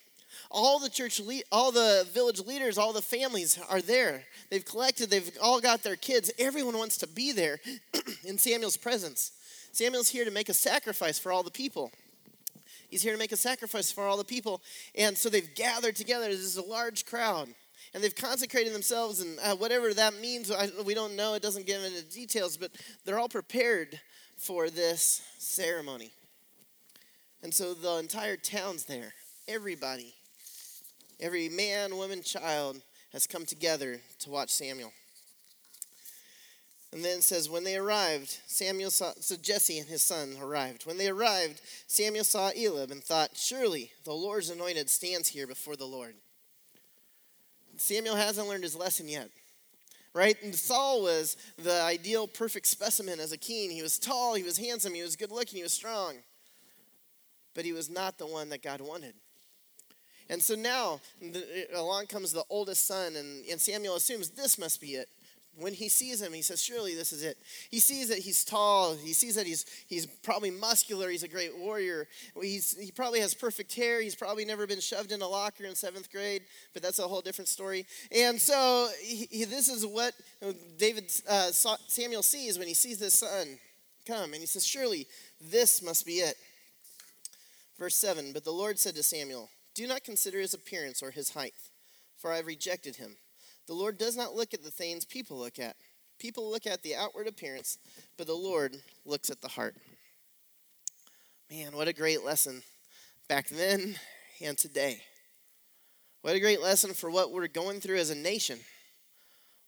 All 0.50 0.78
the 0.78 0.88
church, 0.88 1.20
le- 1.20 1.42
all 1.50 1.72
the 1.72 2.06
village 2.12 2.40
leaders, 2.40 2.78
all 2.78 2.92
the 2.92 3.02
families 3.02 3.58
are 3.68 3.80
there. 3.80 4.24
They've 4.50 4.64
collected, 4.64 5.10
they've 5.10 5.30
all 5.42 5.60
got 5.60 5.82
their 5.82 5.96
kids. 5.96 6.30
Everyone 6.38 6.78
wants 6.78 6.98
to 6.98 7.06
be 7.06 7.32
there 7.32 7.60
in 8.24 8.38
Samuel's 8.38 8.76
presence. 8.76 9.32
Samuel's 9.72 10.08
here 10.08 10.24
to 10.24 10.30
make 10.30 10.48
a 10.48 10.54
sacrifice 10.54 11.18
for 11.18 11.32
all 11.32 11.42
the 11.42 11.50
people. 11.50 11.90
He's 12.88 13.02
here 13.02 13.12
to 13.12 13.18
make 13.18 13.32
a 13.32 13.36
sacrifice 13.36 13.90
for 13.90 14.04
all 14.04 14.16
the 14.16 14.24
people. 14.24 14.62
And 14.94 15.18
so 15.18 15.28
they've 15.28 15.54
gathered 15.54 15.96
together. 15.96 16.28
This 16.28 16.40
is 16.40 16.56
a 16.56 16.62
large 16.62 17.04
crowd 17.04 17.48
and 17.94 18.04
they've 18.04 18.14
consecrated 18.14 18.74
themselves, 18.74 19.20
and 19.20 19.38
uh, 19.42 19.56
whatever 19.56 19.94
that 19.94 20.20
means, 20.20 20.50
I, 20.50 20.68
we 20.84 20.92
don't 20.92 21.16
know. 21.16 21.32
It 21.32 21.42
doesn't 21.42 21.66
give 21.66 21.82
into 21.82 22.02
details, 22.02 22.58
but 22.58 22.70
they're 23.04 23.18
all 23.18 23.28
prepared 23.28 23.98
for 24.36 24.68
this 24.68 25.22
ceremony. 25.38 26.12
And 27.42 27.54
so 27.54 27.74
the 27.74 27.96
entire 27.96 28.36
town's 28.36 28.84
there. 28.84 29.14
Everybody, 29.48 30.14
every 31.20 31.48
man, 31.48 31.96
woman, 31.96 32.22
child 32.22 32.80
has 33.12 33.26
come 33.26 33.46
together 33.46 34.00
to 34.20 34.30
watch 34.30 34.50
Samuel. 34.50 34.92
And 36.92 37.04
then 37.04 37.20
says, 37.20 37.50
when 37.50 37.64
they 37.64 37.76
arrived, 37.76 38.38
Samuel 38.46 38.90
saw, 38.90 39.12
so 39.20 39.36
Jesse 39.36 39.78
and 39.78 39.88
his 39.88 40.02
son 40.02 40.36
arrived. 40.40 40.86
When 40.86 40.96
they 40.96 41.08
arrived, 41.08 41.60
Samuel 41.86 42.24
saw 42.24 42.50
Eliab 42.50 42.90
and 42.90 43.02
thought, 43.02 43.30
surely 43.34 43.90
the 44.04 44.12
Lord's 44.12 44.50
anointed 44.50 44.88
stands 44.88 45.28
here 45.28 45.46
before 45.46 45.76
the 45.76 45.84
Lord. 45.84 46.14
Samuel 47.76 48.16
hasn't 48.16 48.48
learned 48.48 48.62
his 48.62 48.76
lesson 48.76 49.08
yet. 49.08 49.30
Right? 50.14 50.42
And 50.42 50.54
Saul 50.54 51.02
was 51.02 51.36
the 51.58 51.82
ideal 51.82 52.26
perfect 52.26 52.66
specimen 52.66 53.20
as 53.20 53.32
a 53.32 53.36
king. 53.36 53.70
He 53.70 53.82
was 53.82 53.98
tall, 53.98 54.34
he 54.34 54.42
was 54.42 54.56
handsome, 54.56 54.94
he 54.94 55.02
was 55.02 55.16
good 55.16 55.30
looking, 55.30 55.58
he 55.58 55.62
was 55.62 55.74
strong. 55.74 56.14
But 57.54 57.66
he 57.66 57.74
was 57.74 57.90
not 57.90 58.16
the 58.16 58.26
one 58.26 58.48
that 58.48 58.62
God 58.62 58.80
wanted. 58.80 59.12
And 60.28 60.42
so 60.42 60.54
now 60.54 61.00
the, 61.20 61.68
along 61.74 62.06
comes 62.06 62.32
the 62.32 62.44
oldest 62.50 62.86
son, 62.86 63.16
and, 63.16 63.44
and 63.46 63.60
Samuel 63.60 63.96
assumes 63.96 64.30
this 64.30 64.58
must 64.58 64.80
be 64.80 64.94
it 64.94 65.08
when 65.58 65.72
he 65.72 65.88
sees 65.88 66.20
him, 66.20 66.32
he 66.32 66.42
says, 66.42 66.62
Surely 66.62 66.94
this 66.94 67.12
is 67.12 67.22
it. 67.22 67.38
He 67.70 67.78
sees 67.78 68.08
that 68.08 68.18
he's 68.18 68.44
tall. 68.44 68.94
He 68.94 69.12
sees 69.12 69.34
that 69.36 69.46
he's, 69.46 69.64
he's 69.88 70.06
probably 70.06 70.50
muscular. 70.50 71.08
He's 71.08 71.22
a 71.22 71.28
great 71.28 71.56
warrior. 71.56 72.06
He's, 72.40 72.76
he 72.78 72.90
probably 72.90 73.20
has 73.20 73.34
perfect 73.34 73.74
hair. 73.74 74.02
He's 74.02 74.14
probably 74.14 74.44
never 74.44 74.66
been 74.66 74.80
shoved 74.80 75.12
in 75.12 75.22
a 75.22 75.28
locker 75.28 75.64
in 75.64 75.74
seventh 75.74 76.12
grade, 76.12 76.42
but 76.74 76.82
that's 76.82 76.98
a 76.98 77.08
whole 77.08 77.22
different 77.22 77.48
story. 77.48 77.86
And 78.12 78.40
so 78.40 78.88
he, 79.02 79.28
he, 79.30 79.44
this 79.44 79.68
is 79.68 79.86
what 79.86 80.12
David 80.78 81.10
uh, 81.28 81.50
Samuel 81.50 82.22
sees 82.22 82.58
when 82.58 82.68
he 82.68 82.74
sees 82.74 82.98
this 82.98 83.14
son 83.14 83.58
come. 84.06 84.32
And 84.32 84.36
he 84.36 84.46
says, 84.46 84.66
Surely 84.66 85.06
this 85.40 85.82
must 85.82 86.04
be 86.04 86.14
it. 86.14 86.36
Verse 87.78 87.96
7 87.96 88.32
But 88.32 88.44
the 88.44 88.52
Lord 88.52 88.78
said 88.78 88.94
to 88.96 89.02
Samuel, 89.02 89.48
Do 89.76 89.86
not 89.86 90.04
consider 90.04 90.40
his 90.40 90.54
appearance 90.54 91.02
or 91.02 91.10
his 91.10 91.34
height, 91.34 91.52
for 92.16 92.32
I 92.32 92.36
have 92.36 92.46
rejected 92.46 92.96
him. 92.96 93.18
The 93.66 93.74
Lord 93.74 93.98
does 93.98 94.16
not 94.16 94.34
look 94.34 94.54
at 94.54 94.64
the 94.64 94.70
things 94.70 95.04
people 95.04 95.36
look 95.36 95.58
at. 95.58 95.76
People 96.18 96.50
look 96.50 96.66
at 96.66 96.82
the 96.82 96.96
outward 96.96 97.28
appearance, 97.28 97.76
but 98.16 98.26
the 98.26 98.32
Lord 98.32 98.76
looks 99.04 99.28
at 99.28 99.42
the 99.42 99.48
heart. 99.48 99.76
Man, 101.50 101.76
what 101.76 101.88
a 101.88 101.92
great 101.92 102.24
lesson 102.24 102.62
back 103.28 103.48
then 103.48 103.96
and 104.42 104.56
today. 104.56 105.02
What 106.22 106.34
a 106.34 106.40
great 106.40 106.62
lesson 106.62 106.94
for 106.94 107.10
what 107.10 107.30
we're 107.30 107.46
going 107.46 107.80
through 107.80 107.98
as 107.98 108.08
a 108.08 108.14
nation. 108.14 108.58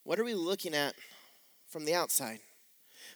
What 0.05 0.19
are 0.19 0.25
we 0.25 0.33
looking 0.33 0.75
at 0.75 0.95
from 1.69 1.85
the 1.85 1.95
outside? 1.95 2.41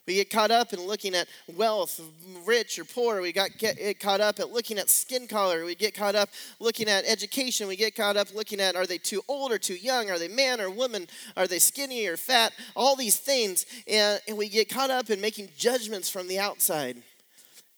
We 0.05 0.15
get 0.15 0.29
caught 0.29 0.51
up 0.51 0.73
in 0.73 0.85
looking 0.85 1.15
at 1.15 1.29
wealth, 1.55 2.01
rich 2.45 2.77
or 2.77 2.83
poor. 2.83 3.21
We 3.21 3.31
got 3.31 3.57
get 3.57 3.99
caught 4.01 4.19
up 4.19 4.39
at 4.39 4.51
looking 4.51 4.77
at 4.77 4.89
skin 4.89 5.27
color. 5.27 5.63
We 5.63 5.75
get 5.75 5.95
caught 5.95 6.15
up 6.15 6.29
looking 6.59 6.89
at 6.89 7.05
education. 7.05 7.69
We 7.69 7.77
get 7.77 7.95
caught 7.95 8.17
up 8.17 8.33
looking 8.35 8.59
at 8.59 8.75
are 8.75 8.85
they 8.85 8.97
too 8.97 9.21
old 9.29 9.53
or 9.53 9.57
too 9.57 9.75
young? 9.75 10.09
Are 10.09 10.19
they 10.19 10.27
man 10.27 10.59
or 10.59 10.69
woman? 10.69 11.07
Are 11.37 11.47
they 11.47 11.59
skinny 11.59 12.05
or 12.07 12.17
fat? 12.17 12.51
All 12.75 12.97
these 12.97 13.17
things. 13.17 13.65
And, 13.87 14.19
and 14.27 14.37
we 14.37 14.49
get 14.49 14.67
caught 14.67 14.89
up 14.89 15.09
in 15.09 15.21
making 15.21 15.49
judgments 15.57 16.09
from 16.09 16.27
the 16.27 16.39
outside 16.39 16.97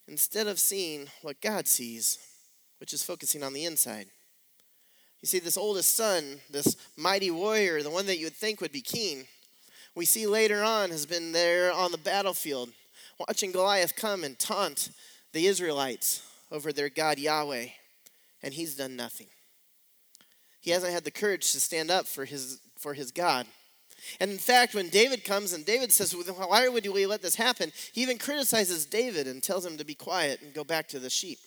instead 0.08 0.48
of 0.48 0.60
seeing 0.60 1.08
what 1.22 1.42
God 1.42 1.68
sees, 1.68 2.18
which 2.80 2.94
is 2.94 3.04
focusing 3.04 3.44
on 3.44 3.54
the 3.54 3.66
inside. 3.66 4.08
You 5.22 5.28
see, 5.28 5.40
this 5.40 5.58
oldest 5.58 5.96
son, 5.96 6.40
this 6.50 6.76
mighty 6.98 7.32
warrior, 7.32 7.82
the 7.84 7.90
one 7.90 8.06
that 8.08 8.18
you 8.18 8.26
would 8.26 8.36
think 8.36 8.62
would 8.62 8.72
be 8.72 8.82
king, 8.82 9.26
we 9.96 10.06
see 10.06 10.28
later 10.28 10.62
on 10.62 10.92
has 10.92 11.06
been 11.06 11.32
there 11.32 11.72
on 11.72 11.92
the 11.92 11.98
battlefield, 11.98 12.70
watching 13.18 13.52
Goliath 13.52 13.96
come 13.96 14.24
and 14.24 14.38
taunt 14.38 14.90
the 15.32 15.48
Israelites 15.48 16.22
over 16.52 16.74
their 16.74 16.90
God 16.90 17.18
Yahweh, 17.18 17.68
and 18.44 18.54
he's 18.54 18.76
done 18.76 18.96
nothing. 18.96 19.28
He 20.60 20.72
hasn't 20.72 20.94
had 20.94 21.04
the 21.04 21.12
courage 21.12 21.52
to 21.52 21.60
stand 21.60 21.92
up 21.92 22.08
for 22.08 22.26
his, 22.26 22.60
for 22.78 22.94
his 22.94 23.12
God. 23.12 23.46
And 24.20 24.32
in 24.32 24.38
fact, 24.38 24.76
when 24.76 24.90
David 24.90 25.24
comes 25.24 25.54
and 25.54 25.66
David 25.66 25.92
says, 25.92 26.14
Why 26.14 26.68
would 26.68 26.88
we 26.88 27.06
let 27.06 27.22
this 27.22 27.36
happen? 27.36 27.72
He 27.94 28.02
even 28.02 28.18
criticizes 28.18 28.86
David 28.86 29.28
and 29.28 29.42
tells 29.42 29.66
him 29.66 29.78
to 29.78 29.86
be 29.86 29.96
quiet 29.96 30.42
and 30.42 30.54
go 30.54 30.64
back 30.64 30.88
to 30.90 31.00
the 31.00 31.10
sheep. 31.10 31.40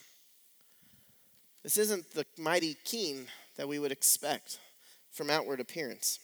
This 1.63 1.77
isn't 1.79 2.15
the 2.15 2.25
mighty 2.39 2.77
king 2.85 3.27
that 3.57 3.69
we 3.69 3.79
would 3.79 3.93
expect 3.93 4.59
from 5.13 5.31
outward 5.31 5.61
appearance. 5.61 6.19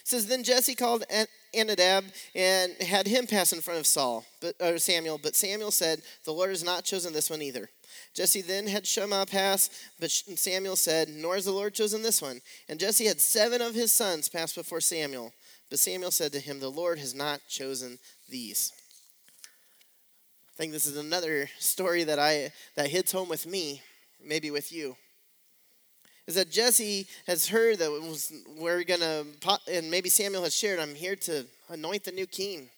It 0.00 0.08
says 0.08 0.26
then 0.26 0.44
Jesse 0.44 0.74
called 0.74 1.04
Abinadab 1.52 2.04
and 2.34 2.72
had 2.82 3.06
him 3.06 3.26
pass 3.26 3.52
in 3.52 3.60
front 3.60 3.80
of 3.80 3.86
Saul, 3.86 4.24
but 4.40 4.54
or 4.60 4.78
Samuel. 4.78 5.18
But 5.18 5.36
Samuel 5.36 5.70
said, 5.70 6.02
"The 6.24 6.32
Lord 6.32 6.50
has 6.50 6.64
not 6.64 6.84
chosen 6.84 7.12
this 7.12 7.30
one 7.30 7.42
either." 7.42 7.70
Jesse 8.14 8.42
then 8.42 8.66
had 8.66 8.86
Shammah 8.86 9.26
pass, 9.26 9.70
but 9.98 10.10
Samuel 10.10 10.76
said, 10.76 11.08
"Nor 11.08 11.34
has 11.34 11.44
the 11.44 11.52
Lord 11.52 11.74
chosen 11.74 12.02
this 12.02 12.22
one." 12.22 12.42
And 12.68 12.80
Jesse 12.80 13.06
had 13.06 13.20
seven 13.20 13.60
of 13.60 13.74
his 13.74 13.92
sons 13.92 14.28
pass 14.28 14.52
before 14.52 14.80
Samuel, 14.80 15.32
but 15.70 15.80
Samuel 15.80 16.10
said 16.10 16.32
to 16.32 16.40
him, 16.40 16.60
"The 16.60 16.70
Lord 16.70 16.98
has 16.98 17.14
not 17.14 17.48
chosen 17.48 17.98
these." 18.28 18.72
I 19.42 20.56
think 20.56 20.72
this 20.72 20.86
is 20.86 20.96
another 20.96 21.50
story 21.58 22.04
that 22.04 22.18
I 22.18 22.52
that 22.74 22.90
hits 22.90 23.12
home 23.12 23.28
with 23.28 23.46
me, 23.46 23.82
maybe 24.20 24.50
with 24.50 24.72
you 24.72 24.96
is 26.28 26.34
that 26.34 26.50
Jesse 26.50 27.06
has 27.26 27.48
heard 27.48 27.78
that 27.78 27.90
was, 27.90 28.30
we're 28.58 28.84
going 28.84 29.00
to, 29.00 29.24
and 29.72 29.90
maybe 29.90 30.10
Samuel 30.10 30.42
has 30.42 30.54
shared, 30.54 30.78
I'm 30.78 30.94
here 30.94 31.16
to 31.16 31.46
anoint 31.70 32.04
the 32.04 32.12
new 32.12 32.26
king. 32.26 32.68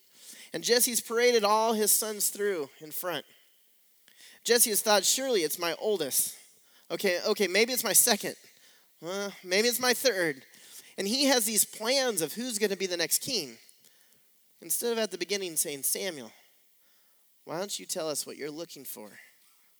And 0.54 0.62
Jesse's 0.62 1.00
paraded 1.00 1.42
all 1.42 1.72
his 1.72 1.90
sons 1.90 2.28
through 2.28 2.70
in 2.80 2.92
front. 2.92 3.24
Jesse 4.44 4.70
has 4.70 4.82
thought, 4.82 5.04
surely 5.04 5.40
it's 5.40 5.58
my 5.58 5.74
oldest. 5.80 6.36
Okay, 6.92 7.18
okay, 7.26 7.48
maybe 7.48 7.72
it's 7.72 7.82
my 7.82 7.92
second. 7.92 8.36
Uh, 9.04 9.30
maybe 9.42 9.66
it's 9.66 9.80
my 9.80 9.94
third. 9.94 10.42
And 10.96 11.08
he 11.08 11.24
has 11.24 11.44
these 11.44 11.64
plans 11.64 12.22
of 12.22 12.34
who's 12.34 12.56
going 12.56 12.70
to 12.70 12.76
be 12.76 12.86
the 12.86 12.96
next 12.96 13.18
king. 13.18 13.56
Instead 14.62 14.92
of 14.92 14.98
at 14.98 15.10
the 15.10 15.18
beginning 15.18 15.56
saying, 15.56 15.82
Samuel, 15.82 16.30
why 17.46 17.58
don't 17.58 17.80
you 17.80 17.84
tell 17.84 18.08
us 18.08 18.24
what 18.24 18.36
you're 18.36 18.48
looking 18.48 18.84
for? 18.84 19.10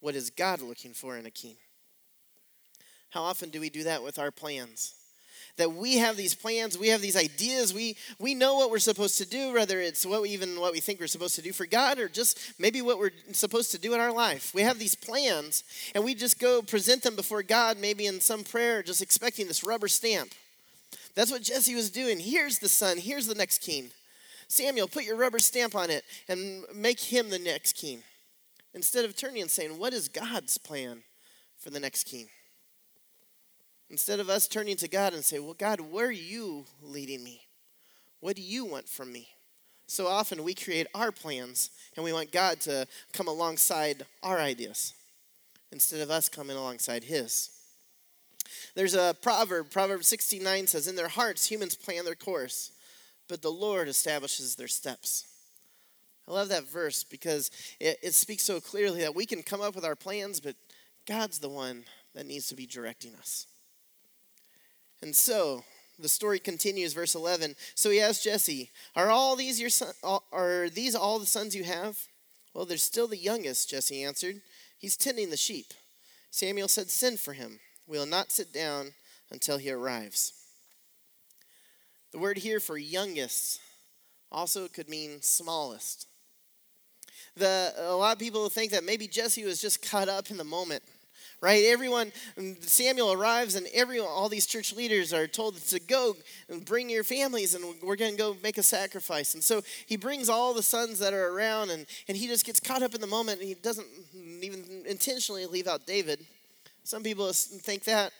What 0.00 0.16
is 0.16 0.28
God 0.28 0.60
looking 0.60 0.92
for 0.92 1.16
in 1.16 1.24
a 1.24 1.30
king? 1.30 1.56
How 3.10 3.22
often 3.22 3.50
do 3.50 3.60
we 3.60 3.70
do 3.70 3.84
that 3.84 4.02
with 4.02 4.18
our 4.18 4.30
plans? 4.30 4.94
That 5.56 5.72
we 5.72 5.96
have 5.96 6.16
these 6.16 6.34
plans, 6.34 6.78
we 6.78 6.88
have 6.88 7.00
these 7.00 7.16
ideas, 7.16 7.74
we, 7.74 7.96
we 8.18 8.34
know 8.34 8.54
what 8.54 8.70
we're 8.70 8.78
supposed 8.78 9.18
to 9.18 9.28
do, 9.28 9.52
whether 9.52 9.80
it's 9.80 10.06
what 10.06 10.22
we, 10.22 10.30
even 10.30 10.58
what 10.60 10.72
we 10.72 10.80
think 10.80 11.00
we're 11.00 11.06
supposed 11.06 11.34
to 11.34 11.42
do 11.42 11.52
for 11.52 11.66
God 11.66 11.98
or 11.98 12.08
just 12.08 12.38
maybe 12.58 12.80
what 12.80 12.98
we're 12.98 13.10
supposed 13.32 13.72
to 13.72 13.78
do 13.78 13.92
in 13.92 14.00
our 14.00 14.12
life. 14.12 14.54
We 14.54 14.62
have 14.62 14.78
these 14.78 14.94
plans 14.94 15.64
and 15.94 16.04
we 16.04 16.14
just 16.14 16.38
go 16.38 16.62
present 16.62 17.02
them 17.02 17.16
before 17.16 17.42
God, 17.42 17.78
maybe 17.78 18.06
in 18.06 18.20
some 18.20 18.44
prayer, 18.44 18.82
just 18.82 19.02
expecting 19.02 19.48
this 19.48 19.64
rubber 19.64 19.88
stamp. 19.88 20.32
That's 21.14 21.32
what 21.32 21.42
Jesse 21.42 21.74
was 21.74 21.90
doing. 21.90 22.20
Here's 22.20 22.60
the 22.60 22.68
son, 22.68 22.98
here's 22.98 23.26
the 23.26 23.34
next 23.34 23.58
king. 23.58 23.90
Samuel, 24.48 24.88
put 24.88 25.04
your 25.04 25.16
rubber 25.16 25.38
stamp 25.38 25.74
on 25.74 25.90
it 25.90 26.04
and 26.28 26.64
make 26.74 27.00
him 27.00 27.30
the 27.30 27.38
next 27.38 27.74
king. 27.74 28.02
Instead 28.74 29.04
of 29.04 29.16
turning 29.16 29.42
and 29.42 29.50
saying, 29.50 29.78
What 29.78 29.92
is 29.92 30.08
God's 30.08 30.58
plan 30.58 31.02
for 31.58 31.70
the 31.70 31.80
next 31.80 32.04
king? 32.04 32.28
Instead 33.90 34.20
of 34.20 34.30
us 34.30 34.46
turning 34.46 34.76
to 34.76 34.88
God 34.88 35.12
and 35.12 35.24
say, 35.24 35.38
Well, 35.38 35.54
God, 35.54 35.80
where 35.80 36.06
are 36.06 36.12
you 36.12 36.64
leading 36.80 37.24
me? 37.24 37.42
What 38.20 38.36
do 38.36 38.42
you 38.42 38.64
want 38.64 38.88
from 38.88 39.12
me? 39.12 39.28
So 39.88 40.06
often 40.06 40.44
we 40.44 40.54
create 40.54 40.86
our 40.94 41.10
plans 41.10 41.70
and 41.96 42.04
we 42.04 42.12
want 42.12 42.30
God 42.30 42.60
to 42.60 42.86
come 43.12 43.26
alongside 43.26 44.06
our 44.22 44.38
ideas 44.38 44.94
instead 45.72 46.00
of 46.00 46.10
us 46.10 46.28
coming 46.28 46.56
alongside 46.56 47.04
His. 47.04 47.50
There's 48.76 48.94
a 48.94 49.16
proverb, 49.20 49.70
Proverb 49.70 50.04
69 50.04 50.68
says, 50.68 50.86
In 50.86 50.94
their 50.94 51.08
hearts, 51.08 51.50
humans 51.50 51.74
plan 51.74 52.04
their 52.04 52.14
course, 52.14 52.70
but 53.28 53.42
the 53.42 53.50
Lord 53.50 53.88
establishes 53.88 54.54
their 54.54 54.68
steps. 54.68 55.26
I 56.28 56.32
love 56.32 56.48
that 56.50 56.68
verse 56.68 57.02
because 57.02 57.50
it, 57.80 57.98
it 58.02 58.14
speaks 58.14 58.44
so 58.44 58.60
clearly 58.60 59.00
that 59.00 59.16
we 59.16 59.26
can 59.26 59.42
come 59.42 59.60
up 59.60 59.74
with 59.74 59.84
our 59.84 59.96
plans, 59.96 60.38
but 60.38 60.54
God's 61.08 61.40
the 61.40 61.48
one 61.48 61.84
that 62.14 62.26
needs 62.26 62.46
to 62.48 62.54
be 62.54 62.66
directing 62.66 63.14
us. 63.16 63.46
And 65.02 65.14
so 65.14 65.64
the 65.98 66.08
story 66.08 66.38
continues, 66.38 66.92
verse 66.92 67.14
11. 67.14 67.56
So 67.74 67.90
he 67.90 68.00
asked 68.00 68.24
Jesse, 68.24 68.70
Are 68.96 69.10
all 69.10 69.36
these 69.36 69.60
your 69.60 69.70
son, 69.70 69.92
are 70.32 70.68
these 70.68 70.94
all 70.94 71.18
the 71.18 71.26
sons 71.26 71.54
you 71.54 71.64
have? 71.64 71.98
Well, 72.54 72.64
there's 72.64 72.82
still 72.82 73.06
the 73.06 73.16
youngest, 73.16 73.70
Jesse 73.70 74.02
answered. 74.02 74.40
He's 74.78 74.96
tending 74.96 75.30
the 75.30 75.36
sheep. 75.36 75.66
Samuel 76.30 76.68
said, 76.68 76.90
Send 76.90 77.20
for 77.20 77.32
him. 77.32 77.60
We'll 77.86 78.06
not 78.06 78.30
sit 78.30 78.52
down 78.52 78.92
until 79.30 79.58
he 79.58 79.70
arrives. 79.70 80.32
The 82.12 82.18
word 82.18 82.38
here 82.38 82.60
for 82.60 82.76
youngest 82.76 83.60
also 84.32 84.68
could 84.68 84.88
mean 84.88 85.22
smallest. 85.22 86.06
The, 87.36 87.72
a 87.78 87.94
lot 87.94 88.12
of 88.12 88.18
people 88.18 88.48
think 88.48 88.72
that 88.72 88.84
maybe 88.84 89.06
Jesse 89.06 89.44
was 89.44 89.60
just 89.60 89.88
caught 89.88 90.08
up 90.08 90.30
in 90.30 90.36
the 90.36 90.44
moment 90.44 90.82
right? 91.40 91.64
Everyone, 91.66 92.12
um, 92.36 92.56
Samuel 92.60 93.12
arrives, 93.12 93.54
and 93.54 93.66
everyone, 93.72 94.08
all 94.10 94.28
these 94.28 94.46
church 94.46 94.74
leaders 94.74 95.12
are 95.12 95.26
told 95.26 95.56
to 95.56 95.80
go 95.80 96.16
and 96.48 96.64
bring 96.64 96.90
your 96.90 97.04
families, 97.04 97.54
and 97.54 97.64
we're 97.82 97.96
going 97.96 98.12
to 98.12 98.18
go 98.18 98.36
make 98.42 98.58
a 98.58 98.62
sacrifice. 98.62 99.34
And 99.34 99.42
so 99.42 99.62
he 99.86 99.96
brings 99.96 100.28
all 100.28 100.52
the 100.52 100.62
sons 100.62 100.98
that 100.98 101.14
are 101.14 101.28
around, 101.28 101.70
and, 101.70 101.86
and 102.08 102.16
he 102.16 102.26
just 102.26 102.44
gets 102.44 102.60
caught 102.60 102.82
up 102.82 102.94
in 102.94 103.00
the 103.00 103.06
moment, 103.06 103.40
and 103.40 103.48
he 103.48 103.54
doesn't 103.54 103.86
even 104.42 104.84
intentionally 104.86 105.46
leave 105.46 105.66
out 105.66 105.86
David. 105.86 106.20
Some 106.84 107.02
people 107.02 107.32
think 107.32 107.84
that. 107.84 108.12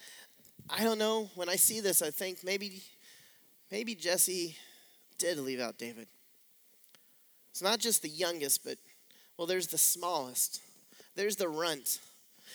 I 0.69 0.85
don't 0.85 0.99
know. 0.99 1.29
When 1.35 1.49
I 1.49 1.57
see 1.57 1.81
this, 1.81 2.01
I 2.01 2.11
think 2.11 2.45
maybe, 2.45 2.83
maybe 3.71 3.95
Jesse 3.95 4.57
did 5.19 5.39
leave 5.39 5.61
out 5.61 5.79
David. 5.79 6.07
It's 7.51 7.63
not 7.63 7.81
just 7.81 8.03
the 8.03 8.09
youngest, 8.09 8.65
but 8.65 8.79
well, 9.37 9.47
there's 9.47 9.67
the 9.67 9.79
smallest. 9.79 10.61
There's 11.17 11.37
the 11.37 11.49
runt. 11.49 11.99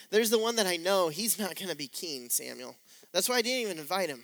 There's 0.09 0.29
the 0.29 0.39
one 0.39 0.55
that 0.57 0.67
I 0.67 0.77
know 0.77 1.09
he's 1.09 1.39
not 1.39 1.55
going 1.55 1.69
to 1.69 1.75
be 1.75 1.87
keen, 1.87 2.29
Samuel. 2.29 2.75
That's 3.11 3.29
why 3.29 3.35
I 3.35 3.41
didn't 3.41 3.61
even 3.61 3.79
invite 3.79 4.09
him. 4.09 4.23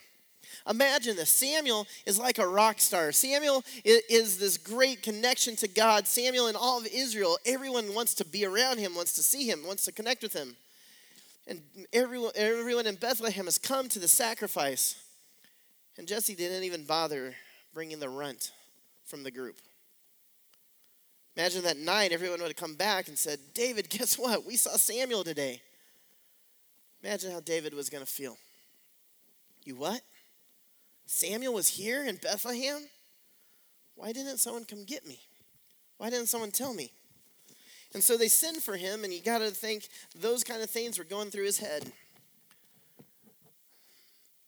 Imagine 0.68 1.16
this. 1.16 1.30
Samuel 1.30 1.86
is 2.06 2.18
like 2.18 2.38
a 2.38 2.46
rock 2.46 2.80
star. 2.80 3.12
Samuel 3.12 3.64
is 3.84 4.38
this 4.38 4.58
great 4.58 5.02
connection 5.02 5.56
to 5.56 5.68
God. 5.68 6.06
Samuel 6.06 6.46
and 6.46 6.56
all 6.56 6.78
of 6.78 6.86
Israel, 6.86 7.38
everyone 7.46 7.94
wants 7.94 8.14
to 8.16 8.24
be 8.24 8.44
around 8.44 8.78
him, 8.78 8.94
wants 8.94 9.12
to 9.14 9.22
see 9.22 9.48
him, 9.48 9.66
wants 9.66 9.84
to 9.86 9.92
connect 9.92 10.22
with 10.22 10.32
him. 10.32 10.56
And 11.46 11.62
everyone, 11.92 12.32
everyone 12.36 12.86
in 12.86 12.94
Bethlehem 12.94 13.46
has 13.46 13.58
come 13.58 13.88
to 13.88 13.98
the 13.98 14.08
sacrifice. 14.08 15.02
And 15.98 16.06
Jesse 16.06 16.34
didn't 16.34 16.64
even 16.64 16.84
bother 16.84 17.34
bringing 17.74 17.98
the 17.98 18.08
runt 18.08 18.52
from 19.04 19.24
the 19.24 19.30
group. 19.30 19.56
Imagine 21.36 21.62
that 21.62 21.78
night 21.78 22.12
everyone 22.12 22.40
would 22.40 22.48
have 22.48 22.56
come 22.56 22.74
back 22.74 23.08
and 23.08 23.18
said, 23.18 23.38
David, 23.54 23.88
guess 23.90 24.18
what? 24.18 24.46
We 24.46 24.56
saw 24.56 24.76
Samuel 24.76 25.24
today. 25.24 25.62
Imagine 27.02 27.32
how 27.32 27.40
David 27.40 27.74
was 27.74 27.90
going 27.90 28.04
to 28.04 28.10
feel. 28.10 28.36
You 29.64 29.76
what? 29.76 30.02
Samuel 31.06 31.54
was 31.54 31.68
here 31.68 32.04
in 32.04 32.16
Bethlehem? 32.16 32.86
Why 33.96 34.12
didn't 34.12 34.38
someone 34.38 34.64
come 34.64 34.84
get 34.84 35.06
me? 35.06 35.20
Why 35.98 36.10
didn't 36.10 36.28
someone 36.28 36.50
tell 36.50 36.74
me? 36.74 36.92
And 37.94 38.02
so 38.02 38.16
they 38.16 38.28
send 38.28 38.62
for 38.62 38.76
him, 38.76 39.04
and 39.04 39.12
you 39.12 39.20
got 39.20 39.38
to 39.38 39.50
think 39.50 39.88
those 40.18 40.42
kind 40.42 40.62
of 40.62 40.70
things 40.70 40.98
were 40.98 41.04
going 41.04 41.30
through 41.30 41.44
his 41.44 41.58
head. 41.58 41.92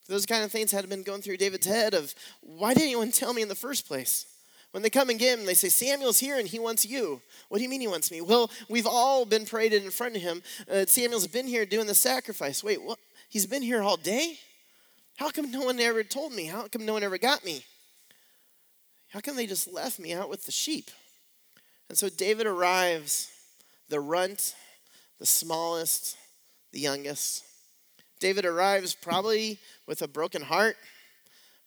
Those 0.08 0.26
kind 0.26 0.44
of 0.44 0.50
things 0.50 0.72
had 0.72 0.88
been 0.88 1.02
going 1.02 1.22
through 1.22 1.36
David's 1.38 1.66
head 1.66 1.94
of, 1.94 2.14
why 2.40 2.74
didn't 2.74 2.88
anyone 2.88 3.10
tell 3.10 3.34
me 3.34 3.42
in 3.42 3.48
the 3.48 3.54
first 3.54 3.86
place? 3.86 4.26
When 4.74 4.82
they 4.82 4.90
come 4.90 5.08
and 5.08 5.20
get 5.20 5.38
him, 5.38 5.46
they 5.46 5.54
say, 5.54 5.68
Samuel's 5.68 6.18
here 6.18 6.36
and 6.36 6.48
he 6.48 6.58
wants 6.58 6.84
you. 6.84 7.22
What 7.48 7.58
do 7.58 7.62
you 7.62 7.70
mean 7.70 7.80
he 7.80 7.86
wants 7.86 8.10
me? 8.10 8.20
Well, 8.20 8.50
we've 8.68 8.88
all 8.88 9.24
been 9.24 9.46
paraded 9.46 9.84
in 9.84 9.92
front 9.92 10.16
of 10.16 10.22
him. 10.22 10.42
Uh, 10.68 10.84
Samuel's 10.84 11.28
been 11.28 11.46
here 11.46 11.64
doing 11.64 11.86
the 11.86 11.94
sacrifice. 11.94 12.64
Wait, 12.64 12.82
what? 12.82 12.98
He's 13.28 13.46
been 13.46 13.62
here 13.62 13.84
all 13.84 13.96
day? 13.96 14.36
How 15.16 15.30
come 15.30 15.52
no 15.52 15.60
one 15.60 15.78
ever 15.78 16.02
told 16.02 16.32
me? 16.32 16.46
How 16.46 16.66
come 16.66 16.84
no 16.84 16.92
one 16.92 17.04
ever 17.04 17.18
got 17.18 17.44
me? 17.44 17.64
How 19.10 19.20
come 19.20 19.36
they 19.36 19.46
just 19.46 19.72
left 19.72 20.00
me 20.00 20.12
out 20.12 20.28
with 20.28 20.44
the 20.44 20.50
sheep? 20.50 20.90
And 21.88 21.96
so 21.96 22.08
David 22.08 22.48
arrives, 22.48 23.30
the 23.90 24.00
runt, 24.00 24.56
the 25.20 25.26
smallest, 25.26 26.16
the 26.72 26.80
youngest. 26.80 27.44
David 28.18 28.44
arrives 28.44 28.92
probably 28.92 29.60
with 29.86 30.02
a 30.02 30.08
broken 30.08 30.42
heart, 30.42 30.76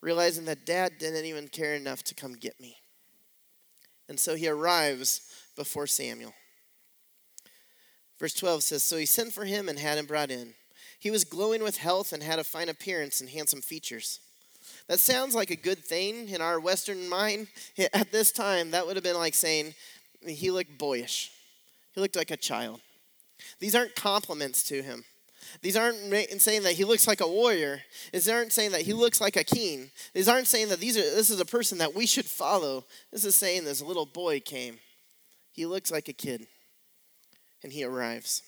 realizing 0.01 0.43
that 0.43 0.65
dad 0.65 0.97
didn't 0.99 1.23
even 1.23 1.47
care 1.47 1.73
enough 1.73 2.03
to 2.03 2.13
come 2.13 2.33
get 2.33 2.59
me. 2.59 2.75
And 4.09 4.19
so 4.19 4.35
he 4.35 4.47
arrives 4.47 5.21
before 5.55 5.87
Samuel. 5.87 6.33
Verse 8.19 8.33
12 8.33 8.63
says 8.63 8.83
So 8.83 8.97
he 8.97 9.05
sent 9.05 9.33
for 9.33 9.45
him 9.45 9.69
and 9.69 9.77
had 9.77 9.97
him 9.97 10.05
brought 10.05 10.31
in. 10.31 10.53
He 10.99 11.11
was 11.11 11.23
glowing 11.23 11.61
with 11.61 11.77
health 11.77 12.13
and 12.13 12.23
had 12.23 12.39
a 12.39 12.43
fine 12.43 12.69
appearance 12.69 13.21
and 13.21 13.29
handsome 13.29 13.61
features. 13.61 14.19
That 14.87 14.99
sounds 14.99 15.35
like 15.35 15.51
a 15.51 15.55
good 15.55 15.79
thing 15.79 16.29
in 16.29 16.41
our 16.41 16.59
Western 16.59 17.07
mind. 17.07 17.47
At 17.93 18.11
this 18.11 18.31
time, 18.31 18.71
that 18.71 18.85
would 18.85 18.95
have 18.95 19.03
been 19.03 19.17
like 19.17 19.35
saying 19.35 19.75
he 20.25 20.51
looked 20.51 20.77
boyish, 20.77 21.31
he 21.93 22.01
looked 22.01 22.15
like 22.15 22.31
a 22.31 22.37
child. 22.37 22.81
These 23.59 23.75
aren't 23.75 23.95
compliments 23.95 24.63
to 24.63 24.81
him. 24.81 25.05
These 25.61 25.75
aren't 25.75 25.97
saying 26.41 26.63
that 26.63 26.73
he 26.73 26.83
looks 26.83 27.07
like 27.07 27.21
a 27.21 27.27
warrior. 27.27 27.81
These 28.11 28.29
aren't 28.29 28.53
saying 28.53 28.71
that 28.71 28.81
he 28.81 28.93
looks 28.93 29.21
like 29.21 29.35
a 29.35 29.43
king. 29.43 29.91
These 30.13 30.27
aren't 30.27 30.47
saying 30.47 30.69
that 30.69 30.79
these 30.79 30.97
are, 30.97 31.01
this 31.01 31.29
is 31.29 31.39
a 31.39 31.45
person 31.45 31.77
that 31.79 31.95
we 31.95 32.05
should 32.05 32.25
follow. 32.25 32.85
This 33.11 33.25
is 33.25 33.35
saying 33.35 33.63
this 33.63 33.81
little 33.81 34.05
boy 34.05 34.39
came. 34.39 34.79
He 35.51 35.65
looks 35.65 35.91
like 35.91 36.07
a 36.07 36.13
kid. 36.13 36.47
And 37.63 37.73
he 37.73 37.83
arrives. 37.83 38.43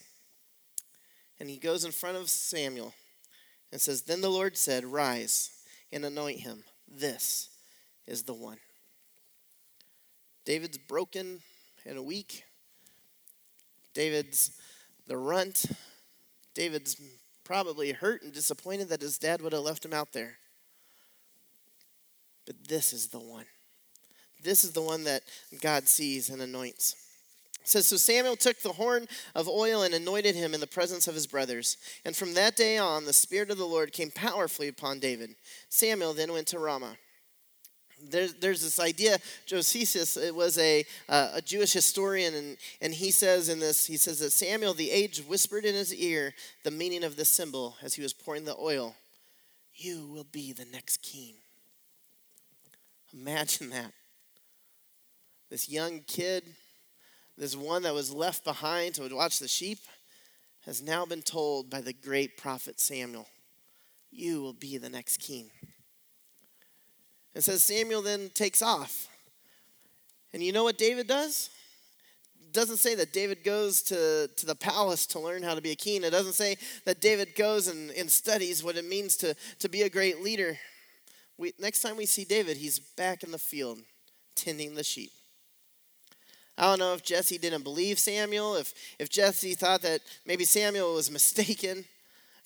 And 1.40 1.50
he 1.50 1.58
goes 1.58 1.86
in 1.86 1.92
front 1.92 2.18
of 2.18 2.30
Samuel 2.30 2.94
and 3.72 3.82
says, 3.82 4.04
Then 4.04 4.22
the 4.22 4.30
Lord 4.30 4.58
said, 4.58 4.86
Rise 4.86 5.52
and 5.92 6.06
anoint 6.06 6.40
him. 6.40 6.64
This 6.88 7.50
is 8.08 8.24
the 8.24 8.34
one. 8.34 8.58
David's 10.46 10.78
broken 10.78 11.42
and 11.86 12.06
weak. 12.06 12.44
David's 13.94 14.52
the 15.08 15.18
runt 15.18 15.66
David's 16.54 17.00
probably 17.44 17.92
hurt 17.92 18.22
and 18.22 18.34
disappointed 18.34 18.90
that 18.90 19.02
his 19.02 19.18
dad 19.18 19.42
would 19.42 19.54
have 19.54 19.64
left 19.64 19.86
him 19.86 19.94
out 19.94 20.14
there. 20.14 20.38
But 22.46 22.68
this 22.68 22.94
is 22.94 23.08
the 23.08 23.20
one. 23.20 23.46
This 24.42 24.64
is 24.64 24.72
the 24.72 24.82
one 24.82 25.04
that 25.04 25.24
God 25.62 25.88
sees 25.88 26.30
and 26.30 26.42
anoints. 26.42 26.96
It 27.62 27.68
says, 27.68 27.88
So 27.88 27.98
Samuel 27.98 28.36
took 28.36 28.62
the 28.62 28.74
horn 28.74 29.08
of 29.36 29.50
oil 29.50 29.84
and 29.84 29.94
anointed 29.94 30.36
him 30.36 30.54
in 30.54 30.60
the 30.60 30.68
presence 30.68 31.08
of 31.08 31.16
his 31.16 31.28
brothers. 31.28 31.78
And 32.06 32.16
from 32.16 32.34
that 32.36 32.56
day 32.56 32.78
on, 32.78 33.06
the 33.06 33.14
Spirit 33.14 33.52
of 33.52 33.58
the 33.58 33.66
Lord 33.66 33.92
came 33.92 34.12
powerfully 34.12 34.68
upon 34.68 35.00
David. 35.00 35.36
Samuel 35.68 36.14
then 36.14 36.32
went 36.32 36.48
to 36.48 36.60
Ramah 36.60 36.98
there's, 38.10 38.34
there's 38.36 38.62
this 38.62 38.80
idea 38.80 39.18
josephus 39.46 40.18
it 40.18 40.34
was 40.34 40.58
a, 40.58 40.86
uh, 41.08 41.32
a 41.36 41.42
jewish 41.42 41.74
historian 41.74 42.34
and, 42.34 42.58
and 42.82 42.94
he 42.94 43.12
says 43.12 43.50
in 43.50 43.60
this 43.60 43.86
he 43.86 43.98
says 43.98 44.20
that 44.20 44.32
samuel 44.32 44.74
the 44.74 44.92
aged 44.92 45.28
whispered 45.28 45.66
in 45.66 45.76
his 45.76 45.94
ear 45.94 46.34
the 46.64 46.72
meaning 46.72 47.04
of 47.04 47.16
this 47.16 47.30
symbol 47.30 47.76
as 47.82 47.94
he 47.94 48.02
was 48.02 48.14
pouring 48.14 48.46
the 48.46 48.56
oil 48.58 48.96
you 49.76 50.08
will 50.08 50.28
be 50.32 50.54
the 50.54 50.66
next 50.72 51.02
king 51.02 51.34
imagine 53.14 53.70
that 53.70 53.92
this 55.50 55.68
young 55.68 56.02
kid, 56.06 56.44
this 57.38 57.56
one 57.56 57.82
that 57.84 57.94
was 57.94 58.14
left 58.14 58.44
behind 58.44 58.96
to 58.96 59.16
watch 59.16 59.40
the 59.40 59.48
sheep, 59.48 59.80
has 60.66 60.82
now 60.82 61.06
been 61.06 61.24
told 61.24 61.70
by 61.70 61.82
the 61.82 61.94
great 61.94 62.38
prophet 62.38 62.80
Samuel, 62.80 63.28
You 64.12 64.42
will 64.42 64.54
be 64.54 64.78
the 64.78 64.90
next 64.90 65.18
king. 65.18 65.50
It 67.36 67.42
says 67.42 67.64
Samuel 67.64 68.02
then 68.02 68.30
takes 68.34 68.62
off. 68.62 69.08
And 70.34 70.44
you 70.44 70.52
know 70.52 70.64
what 70.64 70.78
David 70.78 71.08
does? 71.08 71.50
It 72.42 72.54
doesn't 72.54 72.78
say 72.78 72.96
that 72.96 73.14
David 73.14 73.44
goes 73.44 73.82
to, 73.84 74.28
to 74.36 74.46
the 74.46 74.56
palace 74.56 75.06
to 75.08 75.20
learn 75.20 75.44
how 75.44 75.56
to 75.56 75.62
be 75.62 75.72
a 75.72 75.76
king. 75.76 76.04
It 76.04 76.10
doesn't 76.10 76.34
say 76.34 76.58
that 76.86 77.02
David 77.02 77.36
goes 77.36 77.68
and, 77.68 77.92
and 77.92 78.10
studies 78.10 78.64
what 78.64 78.76
it 78.76 78.86
means 78.86 79.16
to, 79.18 79.36
to 79.60 79.70
be 79.70 79.84
a 79.84 79.90
great 79.90 80.22
leader. 80.22 80.58
We, 81.38 81.54
next 81.60 81.82
time 81.82 81.96
we 81.96 82.06
see 82.06 82.26
David, 82.26 82.58
he's 82.58 82.80
back 82.80 83.24
in 83.24 83.32
the 83.32 83.38
field 83.40 83.80
tending 84.36 84.76
the 84.76 84.84
sheep. 84.84 85.12
I 86.58 86.64
don't 86.64 86.80
know 86.80 86.94
if 86.94 87.04
Jesse 87.04 87.38
didn't 87.38 87.64
believe 87.64 88.00
Samuel, 88.00 88.56
if, 88.56 88.74
if 89.00 89.10
Jesse 89.10 89.54
thought 89.54 89.82
that 89.84 90.02
maybe 90.26 90.44
Samuel 90.44 90.96
was 90.96 91.10
mistaken. 91.12 91.86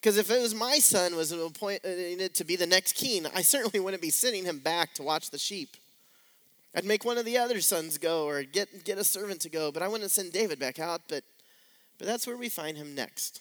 Because 0.03 0.17
if 0.17 0.29
it 0.29 0.41
was 0.41 0.53
my 0.53 0.79
son 0.79 1.15
was 1.15 1.31
appointed 1.31 2.35
to 2.35 2.43
be 2.43 2.57
the 2.57 2.67
next 2.67 2.91
king, 2.91 3.25
I 3.33 3.41
certainly 3.41 3.79
wouldn't 3.79 4.01
be 4.01 4.09
sending 4.09 4.43
him 4.43 4.59
back 4.59 4.93
to 4.95 5.01
watch 5.01 5.29
the 5.29 5.37
sheep. 5.37 5.77
I'd 6.75 6.83
make 6.83 7.05
one 7.05 7.17
of 7.17 7.23
the 7.23 7.37
other 7.37 7.61
sons 7.61 7.97
go 7.97 8.25
or 8.25 8.43
get, 8.43 8.83
get 8.83 8.97
a 8.97 9.05
servant 9.05 9.39
to 9.41 9.49
go, 9.49 9.71
but 9.71 9.81
I 9.81 9.87
wouldn't 9.87 10.11
send 10.11 10.33
David 10.33 10.59
back 10.59 10.77
out. 10.77 11.03
But, 11.07 11.23
but 11.97 12.05
that's 12.05 12.27
where 12.27 12.35
we 12.35 12.49
find 12.49 12.75
him 12.75 12.93
next. 12.93 13.39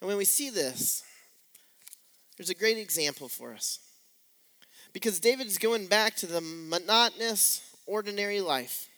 And 0.00 0.08
when 0.08 0.16
we 0.16 0.24
see 0.24 0.50
this, 0.50 1.04
there's 2.36 2.50
a 2.50 2.54
great 2.54 2.76
example 2.76 3.28
for 3.28 3.52
us. 3.52 3.78
Because 4.92 5.20
David 5.20 5.46
is 5.46 5.56
going 5.56 5.86
back 5.86 6.16
to 6.16 6.26
the 6.26 6.40
monotonous, 6.40 7.76
ordinary 7.86 8.40
life. 8.40 8.88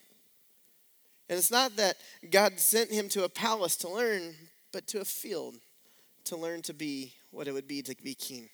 And 1.28 1.38
it's 1.38 1.50
not 1.50 1.76
that 1.76 1.98
God 2.30 2.60
sent 2.60 2.90
him 2.90 3.10
to 3.10 3.24
a 3.24 3.28
palace 3.28 3.76
to 3.78 3.90
learn, 3.90 4.36
but 4.72 4.86
to 4.86 5.00
a 5.00 5.04
field 5.04 5.56
to 6.26 6.36
learn 6.36 6.62
to 6.62 6.74
be 6.74 7.12
what 7.30 7.48
it 7.48 7.52
would 7.52 7.68
be 7.68 7.82
to 7.82 7.94
be 8.02 8.14
king. 8.14 8.48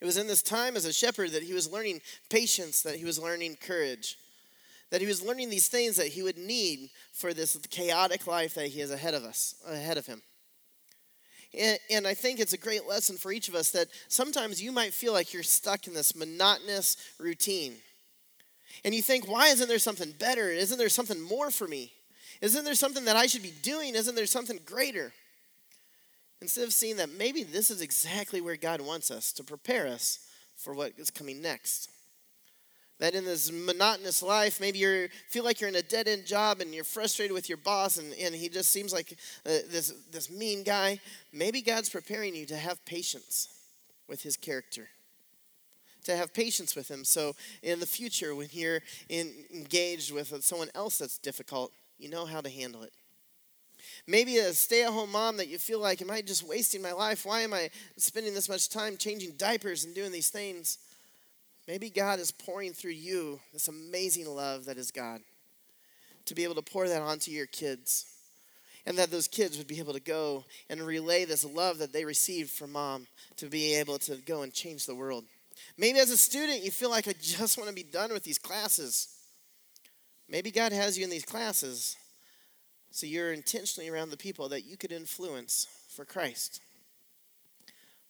It 0.00 0.04
was 0.04 0.16
in 0.16 0.26
this 0.26 0.42
time 0.42 0.76
as 0.76 0.84
a 0.84 0.92
shepherd 0.92 1.30
that 1.30 1.42
he 1.42 1.54
was 1.54 1.70
learning 1.70 2.00
patience, 2.28 2.82
that 2.82 2.96
he 2.96 3.04
was 3.04 3.18
learning 3.18 3.56
courage, 3.60 4.16
that 4.90 5.00
he 5.00 5.06
was 5.06 5.22
learning 5.22 5.50
these 5.50 5.68
things 5.68 5.96
that 5.96 6.08
he 6.08 6.22
would 6.22 6.38
need 6.38 6.90
for 7.12 7.32
this 7.32 7.56
chaotic 7.70 8.26
life 8.26 8.54
that 8.54 8.68
he 8.68 8.80
has 8.80 8.90
ahead 8.90 9.14
of 9.14 9.24
us, 9.24 9.54
ahead 9.66 9.98
of 9.98 10.06
him. 10.06 10.22
And, 11.58 11.78
and 11.90 12.06
I 12.06 12.14
think 12.14 12.38
it's 12.38 12.52
a 12.52 12.58
great 12.58 12.86
lesson 12.86 13.16
for 13.16 13.32
each 13.32 13.48
of 13.48 13.54
us 13.54 13.70
that 13.70 13.88
sometimes 14.08 14.62
you 14.62 14.72
might 14.72 14.92
feel 14.92 15.12
like 15.12 15.32
you're 15.32 15.42
stuck 15.42 15.86
in 15.86 15.94
this 15.94 16.14
monotonous 16.14 16.96
routine. 17.18 17.76
And 18.84 18.94
you 18.94 19.00
think, 19.00 19.28
why 19.28 19.48
isn't 19.48 19.68
there 19.68 19.78
something 19.78 20.12
better? 20.18 20.50
Isn't 20.50 20.78
there 20.78 20.90
something 20.90 21.20
more 21.20 21.50
for 21.50 21.66
me? 21.66 21.92
Isn't 22.42 22.64
there 22.64 22.74
something 22.74 23.06
that 23.06 23.16
I 23.16 23.26
should 23.26 23.42
be 23.42 23.54
doing? 23.62 23.94
Isn't 23.94 24.14
there 24.14 24.26
something 24.26 24.58
greater? 24.66 25.12
Instead 26.40 26.64
of 26.64 26.72
seeing 26.72 26.96
that 26.96 27.10
maybe 27.10 27.42
this 27.42 27.70
is 27.70 27.80
exactly 27.80 28.40
where 28.40 28.56
God 28.56 28.80
wants 28.80 29.10
us 29.10 29.32
to 29.32 29.44
prepare 29.44 29.86
us 29.86 30.18
for 30.56 30.74
what 30.74 30.92
is 30.98 31.10
coming 31.10 31.40
next. 31.40 31.90
That 32.98 33.14
in 33.14 33.24
this 33.24 33.52
monotonous 33.52 34.22
life, 34.22 34.60
maybe 34.60 34.78
you 34.78 35.08
feel 35.28 35.44
like 35.44 35.60
you're 35.60 35.68
in 35.68 35.76
a 35.76 35.82
dead 35.82 36.08
end 36.08 36.24
job 36.26 36.60
and 36.60 36.74
you're 36.74 36.84
frustrated 36.84 37.34
with 37.34 37.48
your 37.48 37.58
boss 37.58 37.98
and, 37.98 38.12
and 38.14 38.34
he 38.34 38.48
just 38.48 38.70
seems 38.70 38.92
like 38.92 39.18
uh, 39.44 39.60
this, 39.70 39.92
this 40.10 40.30
mean 40.30 40.62
guy. 40.62 40.98
Maybe 41.32 41.60
God's 41.60 41.90
preparing 41.90 42.34
you 42.34 42.46
to 42.46 42.56
have 42.56 42.84
patience 42.86 43.48
with 44.08 44.22
his 44.22 44.36
character 44.36 44.88
to 46.06 46.16
have 46.16 46.32
patience 46.32 46.74
with 46.74 46.88
him. 46.88 47.04
So 47.04 47.34
in 47.62 47.80
the 47.80 47.86
future, 47.86 48.34
when 48.34 48.48
you're 48.52 48.80
in, 49.08 49.44
engaged 49.52 50.12
with 50.12 50.42
someone 50.42 50.70
else 50.74 50.98
that's 50.98 51.18
difficult, 51.18 51.72
you 51.98 52.08
know 52.08 52.24
how 52.24 52.40
to 52.40 52.48
handle 52.48 52.82
it. 52.82 52.92
Maybe 54.08 54.38
a 54.38 54.52
stay 54.52 54.84
at 54.84 54.92
home 54.92 55.10
mom 55.10 55.36
that 55.38 55.48
you 55.48 55.58
feel 55.58 55.80
like, 55.80 56.00
am 56.00 56.10
I 56.10 56.22
just 56.22 56.46
wasting 56.46 56.80
my 56.80 56.92
life? 56.92 57.26
Why 57.26 57.40
am 57.40 57.52
I 57.52 57.70
spending 57.96 58.34
this 58.34 58.48
much 58.48 58.68
time 58.68 58.96
changing 58.96 59.32
diapers 59.32 59.84
and 59.84 59.94
doing 59.94 60.12
these 60.12 60.28
things? 60.28 60.78
Maybe 61.66 61.90
God 61.90 62.20
is 62.20 62.30
pouring 62.30 62.72
through 62.72 62.92
you 62.92 63.40
this 63.52 63.66
amazing 63.66 64.26
love 64.28 64.66
that 64.66 64.76
is 64.76 64.92
God 64.92 65.22
to 66.26 66.34
be 66.34 66.44
able 66.44 66.54
to 66.54 66.62
pour 66.62 66.86
that 66.88 67.02
onto 67.02 67.32
your 67.32 67.46
kids. 67.46 68.06
And 68.88 68.96
that 68.98 69.10
those 69.10 69.26
kids 69.26 69.58
would 69.58 69.66
be 69.66 69.80
able 69.80 69.94
to 69.94 70.00
go 70.00 70.44
and 70.70 70.80
relay 70.80 71.24
this 71.24 71.44
love 71.44 71.78
that 71.78 71.92
they 71.92 72.04
received 72.04 72.50
from 72.50 72.70
mom 72.70 73.08
to 73.36 73.46
be 73.46 73.74
able 73.74 73.98
to 73.98 74.16
go 74.18 74.42
and 74.42 74.52
change 74.52 74.86
the 74.86 74.94
world. 74.94 75.24
Maybe 75.76 75.98
as 75.98 76.10
a 76.10 76.16
student, 76.16 76.62
you 76.62 76.70
feel 76.70 76.90
like 76.90 77.08
I 77.08 77.14
just 77.20 77.58
want 77.58 77.68
to 77.68 77.74
be 77.74 77.82
done 77.82 78.12
with 78.12 78.22
these 78.22 78.38
classes. 78.38 79.08
Maybe 80.28 80.52
God 80.52 80.70
has 80.70 80.96
you 80.96 81.02
in 81.02 81.10
these 81.10 81.24
classes 81.24 81.96
so 82.90 83.06
you're 83.06 83.32
intentionally 83.32 83.88
around 83.88 84.10
the 84.10 84.16
people 84.16 84.48
that 84.48 84.64
you 84.64 84.76
could 84.76 84.92
influence 84.92 85.66
for 85.88 86.04
Christ. 86.04 86.60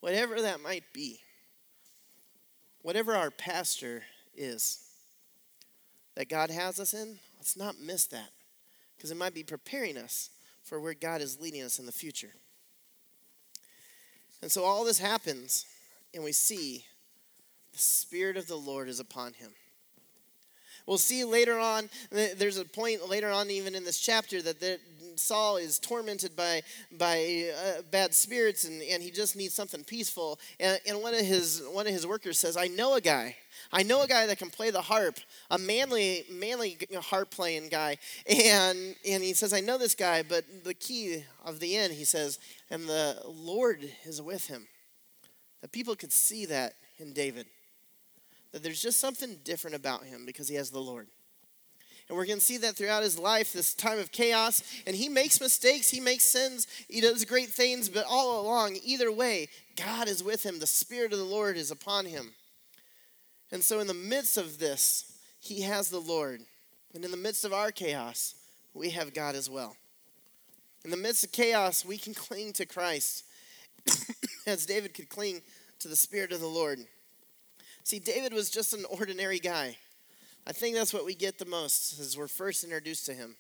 Whatever 0.00 0.40
that 0.42 0.60
might 0.60 0.84
be, 0.92 1.20
whatever 2.82 3.14
our 3.16 3.30
pastor 3.30 4.04
is 4.36 4.80
that 6.14 6.28
God 6.28 6.50
has 6.50 6.78
us 6.78 6.94
in, 6.94 7.18
let's 7.36 7.56
not 7.56 7.80
miss 7.80 8.06
that 8.06 8.30
because 8.96 9.10
it 9.10 9.16
might 9.16 9.34
be 9.34 9.42
preparing 9.42 9.96
us 9.96 10.30
for 10.62 10.80
where 10.80 10.94
God 10.94 11.20
is 11.20 11.40
leading 11.40 11.62
us 11.62 11.78
in 11.78 11.86
the 11.86 11.92
future. 11.92 12.32
And 14.42 14.50
so 14.50 14.64
all 14.64 14.84
this 14.84 14.98
happens, 14.98 15.64
and 16.14 16.22
we 16.22 16.32
see 16.32 16.84
the 17.72 17.78
Spirit 17.78 18.36
of 18.36 18.46
the 18.46 18.56
Lord 18.56 18.88
is 18.88 19.00
upon 19.00 19.32
him. 19.32 19.52
We'll 20.86 20.98
see 20.98 21.24
later 21.24 21.58
on, 21.58 21.88
there's 22.10 22.58
a 22.58 22.64
point 22.64 23.08
later 23.08 23.28
on, 23.30 23.50
even 23.50 23.74
in 23.74 23.84
this 23.84 23.98
chapter, 23.98 24.40
that 24.42 24.80
Saul 25.16 25.56
is 25.56 25.78
tormented 25.78 26.36
by, 26.36 26.62
by 26.96 27.50
uh, 27.56 27.82
bad 27.90 28.14
spirits 28.14 28.64
and, 28.64 28.82
and 28.82 29.02
he 29.02 29.10
just 29.10 29.36
needs 29.36 29.54
something 29.54 29.82
peaceful. 29.84 30.38
And, 30.60 30.78
and 30.86 31.02
one, 31.02 31.14
of 31.14 31.20
his, 31.20 31.62
one 31.72 31.86
of 31.86 31.92
his 31.92 32.06
workers 32.06 32.38
says, 32.38 32.56
I 32.56 32.68
know 32.68 32.94
a 32.94 33.00
guy. 33.00 33.36
I 33.72 33.82
know 33.82 34.02
a 34.02 34.06
guy 34.06 34.26
that 34.26 34.38
can 34.38 34.50
play 34.50 34.70
the 34.70 34.82
harp, 34.82 35.18
a 35.50 35.58
manly, 35.58 36.24
manly 36.30 36.78
harp 36.94 37.30
playing 37.30 37.68
guy. 37.68 37.96
And, 38.28 38.94
and 39.08 39.22
he 39.22 39.32
says, 39.32 39.52
I 39.52 39.60
know 39.60 39.78
this 39.78 39.94
guy, 39.94 40.22
but 40.22 40.44
the 40.64 40.74
key 40.74 41.24
of 41.44 41.60
the 41.60 41.76
end, 41.76 41.94
he 41.94 42.04
says, 42.04 42.38
and 42.70 42.86
the 42.88 43.22
Lord 43.26 43.80
is 44.04 44.20
with 44.20 44.46
him. 44.46 44.68
That 45.62 45.72
people 45.72 45.96
could 45.96 46.12
see 46.12 46.46
that 46.46 46.74
in 46.98 47.12
David 47.12 47.46
that 48.56 48.62
there's 48.62 48.80
just 48.80 48.98
something 48.98 49.36
different 49.44 49.76
about 49.76 50.04
him 50.04 50.24
because 50.24 50.48
he 50.48 50.54
has 50.54 50.70
the 50.70 50.80
Lord. 50.80 51.08
And 52.08 52.16
we're 52.16 52.24
going 52.24 52.38
to 52.38 52.44
see 52.44 52.56
that 52.56 52.74
throughout 52.74 53.02
his 53.02 53.18
life, 53.18 53.52
this 53.52 53.74
time 53.74 53.98
of 53.98 54.10
chaos. 54.12 54.62
And 54.86 54.96
he 54.96 55.10
makes 55.10 55.42
mistakes, 55.42 55.90
he 55.90 56.00
makes 56.00 56.24
sins, 56.24 56.66
he 56.88 57.02
does 57.02 57.26
great 57.26 57.50
things, 57.50 57.90
but 57.90 58.06
all 58.08 58.40
along, 58.40 58.78
either 58.82 59.12
way, 59.12 59.50
God 59.76 60.08
is 60.08 60.24
with 60.24 60.42
him. 60.42 60.58
The 60.58 60.66
Spirit 60.66 61.12
of 61.12 61.18
the 61.18 61.24
Lord 61.26 61.58
is 61.58 61.70
upon 61.70 62.06
him. 62.06 62.32
And 63.52 63.62
so, 63.62 63.78
in 63.78 63.88
the 63.88 63.92
midst 63.92 64.38
of 64.38 64.58
this, 64.58 65.18
he 65.38 65.60
has 65.60 65.90
the 65.90 66.00
Lord. 66.00 66.40
And 66.94 67.04
in 67.04 67.10
the 67.10 67.18
midst 67.18 67.44
of 67.44 67.52
our 67.52 67.70
chaos, 67.70 68.36
we 68.72 68.88
have 68.88 69.12
God 69.12 69.34
as 69.34 69.50
well. 69.50 69.76
In 70.82 70.90
the 70.90 70.96
midst 70.96 71.24
of 71.24 71.30
chaos, 71.32 71.84
we 71.84 71.98
can 71.98 72.14
cling 72.14 72.54
to 72.54 72.64
Christ 72.64 73.24
as 74.46 74.64
David 74.64 74.94
could 74.94 75.10
cling 75.10 75.42
to 75.80 75.88
the 75.88 75.94
Spirit 75.94 76.32
of 76.32 76.40
the 76.40 76.46
Lord. 76.46 76.78
See, 77.86 78.00
David 78.00 78.32
was 78.32 78.50
just 78.50 78.72
an 78.72 78.84
ordinary 78.90 79.38
guy. 79.38 79.76
I 80.44 80.50
think 80.50 80.74
that's 80.74 80.92
what 80.92 81.04
we 81.04 81.14
get 81.14 81.38
the 81.38 81.44
most 81.44 82.00
as 82.00 82.18
we're 82.18 82.26
first 82.26 82.64
introduced 82.64 83.06
to 83.06 83.14
him. 83.14 83.36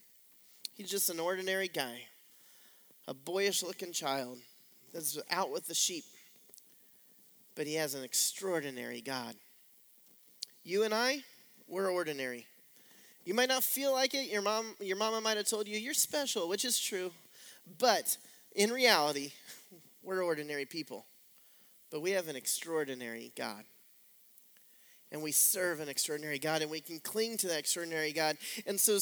He's 0.72 0.88
just 0.88 1.10
an 1.10 1.18
ordinary 1.18 1.66
guy, 1.66 2.02
a 3.08 3.12
boyish 3.12 3.64
looking 3.64 3.90
child 3.90 4.38
that's 4.94 5.18
out 5.32 5.50
with 5.50 5.66
the 5.66 5.74
sheep. 5.74 6.04
But 7.56 7.66
he 7.66 7.74
has 7.74 7.94
an 7.94 8.04
extraordinary 8.04 9.00
God. 9.00 9.34
You 10.62 10.84
and 10.84 10.94
I, 10.94 11.24
we're 11.66 11.90
ordinary. 11.90 12.46
You 13.24 13.34
might 13.34 13.48
not 13.48 13.64
feel 13.64 13.90
like 13.90 14.14
it. 14.14 14.30
Your 14.30 14.42
mom, 14.42 14.76
your 14.78 14.96
mama 14.96 15.20
might 15.20 15.38
have 15.38 15.48
told 15.48 15.66
you 15.66 15.76
you're 15.76 15.92
special, 15.92 16.48
which 16.48 16.64
is 16.64 16.78
true. 16.78 17.10
But 17.80 18.16
in 18.54 18.70
reality, 18.70 19.32
we're 20.04 20.22
ordinary 20.22 20.66
people. 20.66 21.04
But 21.90 22.00
we 22.00 22.12
have 22.12 22.28
an 22.28 22.36
extraordinary 22.36 23.32
God 23.36 23.64
and 25.12 25.22
we 25.22 25.30
serve 25.30 25.80
an 25.80 25.88
extraordinary 25.88 26.38
God, 26.38 26.62
and 26.62 26.70
we 26.70 26.80
can 26.80 26.98
cling 26.98 27.36
to 27.38 27.48
that 27.48 27.58
extraordinary 27.58 28.12
God. 28.12 28.36
And 28.66 28.78
so, 28.78 28.98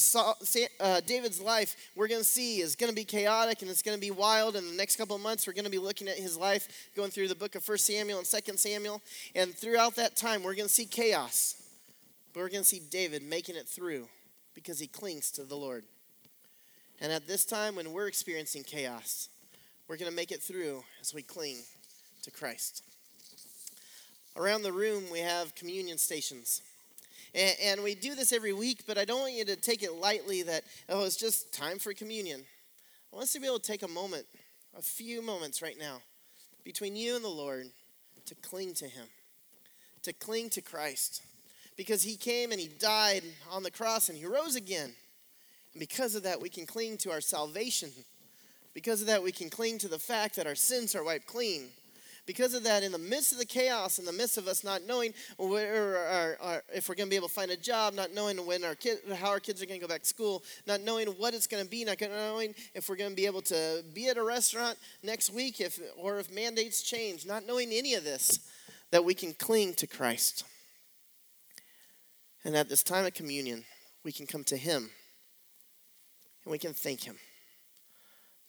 uh, 0.79 1.01
David's 1.01 1.41
life, 1.41 1.75
we're 1.95 2.07
going 2.07 2.21
to 2.21 2.25
see, 2.25 2.59
is 2.61 2.75
going 2.75 2.91
to 2.91 2.95
be 2.95 3.03
chaotic 3.03 3.61
and 3.61 3.71
it's 3.71 3.81
going 3.81 3.97
to 3.97 4.01
be 4.01 4.11
wild. 4.11 4.55
In 4.55 4.65
the 4.69 4.77
next 4.77 4.97
couple 4.97 5.15
of 5.15 5.21
months, 5.21 5.47
we're 5.47 5.53
going 5.53 5.65
to 5.65 5.71
be 5.71 5.79
looking 5.79 6.07
at 6.07 6.17
his 6.17 6.37
life, 6.37 6.89
going 6.95 7.09
through 7.09 7.27
the 7.27 7.35
book 7.35 7.55
of 7.55 7.63
First 7.63 7.85
Samuel 7.85 8.19
and 8.19 8.27
Second 8.27 8.59
Samuel. 8.59 9.01
And 9.33 9.53
throughout 9.53 9.95
that 9.95 10.15
time, 10.15 10.43
we're 10.43 10.55
going 10.55 10.67
to 10.67 10.73
see 10.73 10.85
chaos, 10.85 11.55
but 12.33 12.41
we're 12.41 12.49
going 12.49 12.63
to 12.63 12.69
see 12.69 12.81
David 12.91 13.23
making 13.23 13.55
it 13.55 13.67
through 13.67 14.07
because 14.53 14.79
he 14.79 14.87
clings 14.87 15.31
to 15.31 15.43
the 15.43 15.55
Lord. 15.55 15.85
And 17.01 17.11
at 17.11 17.27
this 17.27 17.45
time, 17.45 17.75
when 17.75 17.91
we're 17.91 18.07
experiencing 18.07 18.63
chaos, 18.63 19.29
we're 19.87 19.97
going 19.97 20.09
to 20.09 20.15
make 20.15 20.31
it 20.31 20.41
through 20.41 20.83
as 21.01 21.13
we 21.13 21.21
cling 21.21 21.57
to 22.23 22.31
Christ. 22.31 22.83
Around 24.37 24.63
the 24.63 24.73
room, 24.73 25.05
we 25.11 25.19
have 25.19 25.55
communion 25.55 25.97
stations. 25.97 26.61
And, 27.33 27.55
and 27.63 27.83
we 27.83 27.95
do 27.95 28.15
this 28.15 28.33
every 28.33 28.53
week, 28.53 28.83
but 28.85 28.97
I 28.97 29.05
don't 29.05 29.21
want 29.21 29.33
you 29.33 29.45
to 29.45 29.55
take 29.55 29.81
it 29.81 29.93
lightly 29.93 30.43
that, 30.43 30.63
oh, 30.89 31.05
it's 31.05 31.15
just 31.15 31.53
time 31.53 31.79
for 31.79 31.93
communion. 31.93 32.41
I 33.11 33.15
want 33.15 33.23
us 33.23 33.33
to 33.33 33.39
be 33.39 33.47
able 33.47 33.59
to 33.59 33.71
take 33.71 33.83
a 33.83 33.87
moment, 33.87 34.25
a 34.77 34.81
few 34.81 35.21
moments 35.21 35.61
right 35.61 35.77
now, 35.79 36.01
between 36.65 36.95
you 36.95 37.15
and 37.15 37.23
the 37.23 37.29
Lord 37.29 37.67
to 38.25 38.35
cling 38.35 38.73
to 38.75 38.85
Him, 38.85 39.05
to 40.03 40.11
cling 40.11 40.49
to 40.51 40.61
Christ. 40.61 41.21
Because 41.77 42.03
He 42.03 42.17
came 42.17 42.51
and 42.51 42.59
He 42.59 42.67
died 42.67 43.23
on 43.51 43.63
the 43.63 43.71
cross 43.71 44.09
and 44.09 44.17
He 44.17 44.25
rose 44.25 44.55
again. 44.55 44.91
And 45.73 45.79
because 45.79 46.15
of 46.15 46.23
that, 46.23 46.41
we 46.41 46.49
can 46.49 46.65
cling 46.65 46.97
to 46.99 47.11
our 47.11 47.21
salvation. 47.21 47.91
Because 48.73 48.99
of 48.99 49.07
that, 49.07 49.23
we 49.23 49.31
can 49.31 49.49
cling 49.49 49.77
to 49.77 49.87
the 49.87 49.99
fact 49.99 50.35
that 50.35 50.47
our 50.47 50.55
sins 50.55 50.93
are 50.93 51.03
wiped 51.03 51.27
clean. 51.27 51.69
Because 52.25 52.55
of 52.55 52.63
that, 52.63 52.81
in 52.81 52.91
the 52.91 52.97
midst 52.97 53.31
of 53.33 53.37
the 53.37 53.45
chaos, 53.45 53.99
in 53.99 54.05
the 54.05 54.11
midst 54.11 54.37
of 54.37 54.47
us 54.47 54.63
not 54.63 54.83
knowing 54.83 55.13
where 55.37 55.97
our, 55.97 56.37
our, 56.41 56.63
if 56.73 56.89
we're 56.89 56.95
going 56.95 57.07
to 57.07 57.11
be 57.11 57.15
able 57.15 57.27
to 57.27 57.33
find 57.33 57.51
a 57.51 57.57
job, 57.57 57.93
not 57.93 58.13
knowing 58.13 58.37
when 58.45 58.63
our 58.63 58.73
kid, 58.73 58.97
how 59.15 59.29
our 59.29 59.39
kids 59.39 59.61
are 59.61 59.67
going 59.67 59.79
to 59.79 59.85
go 59.85 59.91
back 59.91 60.01
to 60.01 60.07
school, 60.07 60.43
not 60.65 60.81
knowing 60.81 61.07
what 61.07 61.35
it's 61.35 61.45
going 61.45 61.63
to 61.63 61.69
be, 61.69 61.85
not 61.85 62.01
knowing 62.01 62.55
if 62.73 62.89
we're 62.89 62.95
going 62.95 63.11
to 63.11 63.15
be 63.15 63.27
able 63.27 63.43
to 63.43 63.83
be 63.93 64.07
at 64.07 64.17
a 64.17 64.23
restaurant 64.23 64.77
next 65.03 65.31
week, 65.31 65.61
if 65.61 65.79
or 65.97 66.17
if 66.17 66.33
mandates 66.33 66.81
change, 66.81 67.27
not 67.27 67.45
knowing 67.45 67.71
any 67.71 67.93
of 67.93 68.03
this, 68.03 68.39
that 68.89 69.05
we 69.05 69.13
can 69.13 69.33
cling 69.33 69.73
to 69.75 69.85
Christ. 69.85 70.45
And 72.43 72.55
at 72.55 72.69
this 72.69 72.81
time 72.81 73.05
of 73.05 73.13
communion, 73.13 73.65
we 74.03 74.11
can 74.11 74.25
come 74.25 74.43
to 74.45 74.57
Him 74.57 74.89
and 76.43 76.51
we 76.51 76.57
can 76.57 76.73
thank 76.73 77.03
Him 77.03 77.17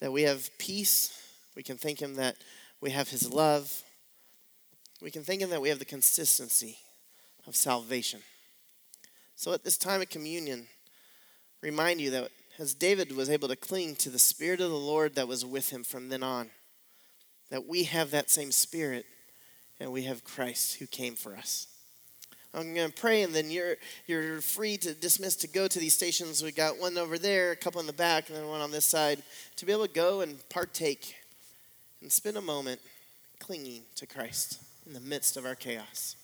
that 0.01 0.13
we 0.13 0.23
have 0.23 0.49
peace. 0.59 1.23
We 1.55 1.63
can 1.63 1.77
thank 1.79 2.01
Him 2.01 2.15
that 2.17 2.37
we 2.81 2.91
have 2.91 3.09
His 3.09 3.33
love. 3.33 3.83
We 5.03 5.11
can 5.11 5.23
thank 5.23 5.41
Him 5.41 5.51
that 5.51 5.61
we 5.61 5.69
have 5.69 5.79
the 5.79 5.85
consistency 5.85 6.79
of 7.47 7.57
salvation. 7.57 8.21
So 9.35 9.53
at 9.53 9.65
this 9.65 9.77
time 9.77 10.01
of 10.01 10.09
communion, 10.09 10.67
remind 11.63 12.01
you 12.01 12.11
that 12.11 12.31
as 12.59 12.75
David 12.75 13.15
was 13.15 13.29
able 13.29 13.49
to 13.49 13.57
cling 13.57 13.97
to 13.97 14.11
the 14.11 14.19
Spirit 14.19 14.61
of 14.61 14.71
the 14.71 14.77
Lord 14.77 15.15
that 15.15 15.29
was 15.29 15.45
with 15.45 15.71
him 15.71 15.85
from 15.85 16.09
then 16.09 16.23
on, 16.23 16.51
that 17.51 17.67
we 17.67 17.85
have 17.85 18.11
that 18.11 18.31
same 18.31 18.51
Spirit 18.51 19.05
and 19.79 19.93
we 19.93 20.05
have 20.05 20.25
Christ 20.25 20.77
who 20.77 20.87
came 20.87 21.15
for 21.15 21.37
us. 21.37 21.67
I'm 22.55 22.75
going 22.75 22.89
to 22.89 22.95
pray, 22.95 23.21
and 23.21 23.35
then 23.35 23.51
you're 23.51 23.77
you're 24.07 24.41
free 24.41 24.79
to 24.79 24.95
dismiss 24.95 25.37
to 25.37 25.49
go 25.49 25.69
to 25.69 25.79
these 25.79 25.93
stations. 25.93 26.43
We 26.43 26.53
got 26.53 26.81
one 26.81 26.97
over 26.97 27.19
there, 27.19 27.51
a 27.51 27.57
couple 27.57 27.83
in 27.83 27.87
the 27.87 27.93
back, 27.93 28.31
and 28.31 28.39
then 28.39 28.49
one 28.49 28.63
on 28.63 28.71
this 28.71 28.87
side, 28.87 29.23
to 29.57 29.67
be 29.67 29.73
able 29.73 29.87
to 29.87 29.93
go 29.93 30.23
and 30.23 30.39
partake 30.49 31.17
and 32.03 32.11
spend 32.13 32.37
a 32.37 32.41
moment 32.41 32.81
clinging 33.39 33.83
to 33.97 34.07
Christ 34.07 34.61
in 34.87 34.93
the 34.93 35.01
midst 35.01 35.37
of 35.37 35.45
our 35.45 35.55
chaos. 35.55 36.17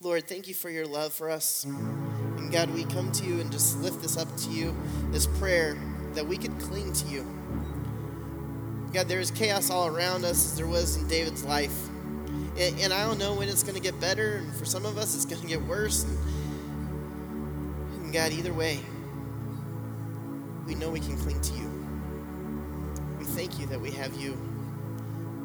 Lord, 0.00 0.26
thank 0.26 0.48
you 0.48 0.54
for 0.54 0.70
your 0.70 0.86
love 0.86 1.12
for 1.12 1.30
us. 1.30 1.64
And 1.64 2.50
God, 2.50 2.70
we 2.70 2.84
come 2.84 3.12
to 3.12 3.24
you 3.24 3.40
and 3.40 3.52
just 3.52 3.78
lift 3.80 4.00
this 4.02 4.16
up 4.16 4.34
to 4.38 4.50
you, 4.50 4.74
this 5.10 5.26
prayer 5.26 5.76
that 6.14 6.26
we 6.26 6.36
could 6.36 6.58
cling 6.58 6.92
to 6.92 7.06
you. 7.06 7.26
God, 8.92 9.08
there 9.08 9.20
is 9.20 9.30
chaos 9.30 9.70
all 9.70 9.86
around 9.86 10.24
us 10.24 10.46
as 10.46 10.56
there 10.56 10.66
was 10.66 10.96
in 10.96 11.06
David's 11.06 11.44
life. 11.44 11.88
And, 12.58 12.80
and 12.80 12.92
I 12.92 13.04
don't 13.04 13.18
know 13.18 13.34
when 13.34 13.48
it's 13.48 13.62
going 13.62 13.76
to 13.76 13.80
get 13.80 14.00
better, 14.00 14.36
and 14.38 14.52
for 14.54 14.64
some 14.64 14.84
of 14.84 14.98
us, 14.98 15.14
it's 15.14 15.24
going 15.24 15.40
to 15.40 15.46
get 15.46 15.62
worse. 15.62 16.02
And, 16.04 16.18
and 18.02 18.12
God, 18.12 18.32
either 18.32 18.52
way, 18.52 18.80
we 20.66 20.74
know 20.74 20.90
we 20.90 21.00
can 21.00 21.16
cling 21.16 21.40
to 21.40 21.54
you. 21.54 21.70
We 23.18 23.24
thank 23.26 23.60
you 23.60 23.66
that 23.66 23.80
we 23.80 23.90
have 23.92 24.14
you. 24.14 24.36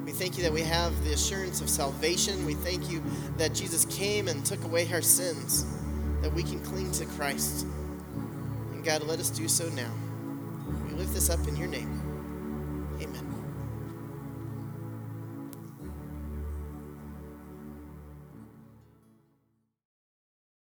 We 0.06 0.12
thank 0.12 0.38
you 0.38 0.44
that 0.44 0.54
we 0.54 0.62
have 0.62 1.04
the 1.04 1.14
assurance 1.14 1.62
of 1.62 1.70
salvation. 1.70 2.46
We 2.46 2.54
thank 2.54 2.92
you 2.92 3.02
that 3.38 3.56
Jesus 3.56 3.86
came 3.86 4.28
and 4.28 4.46
took 4.46 4.64
away 4.64 4.88
our 4.94 5.02
sins, 5.02 5.66
that 6.22 6.32
we 6.32 6.44
can 6.44 6.60
cling 6.60 6.92
to 6.92 7.06
Christ. 7.06 7.66
And 8.72 8.84
God, 8.84 9.02
let 9.02 9.20
us 9.20 9.32
do 9.32 9.48
so 9.48 9.68
now. 9.70 9.92
We 10.88 10.94
lift 10.94 11.16
this 11.16 11.32
up 11.32 11.48
in 11.48 11.58
your 11.58 11.68
name. 11.68 12.05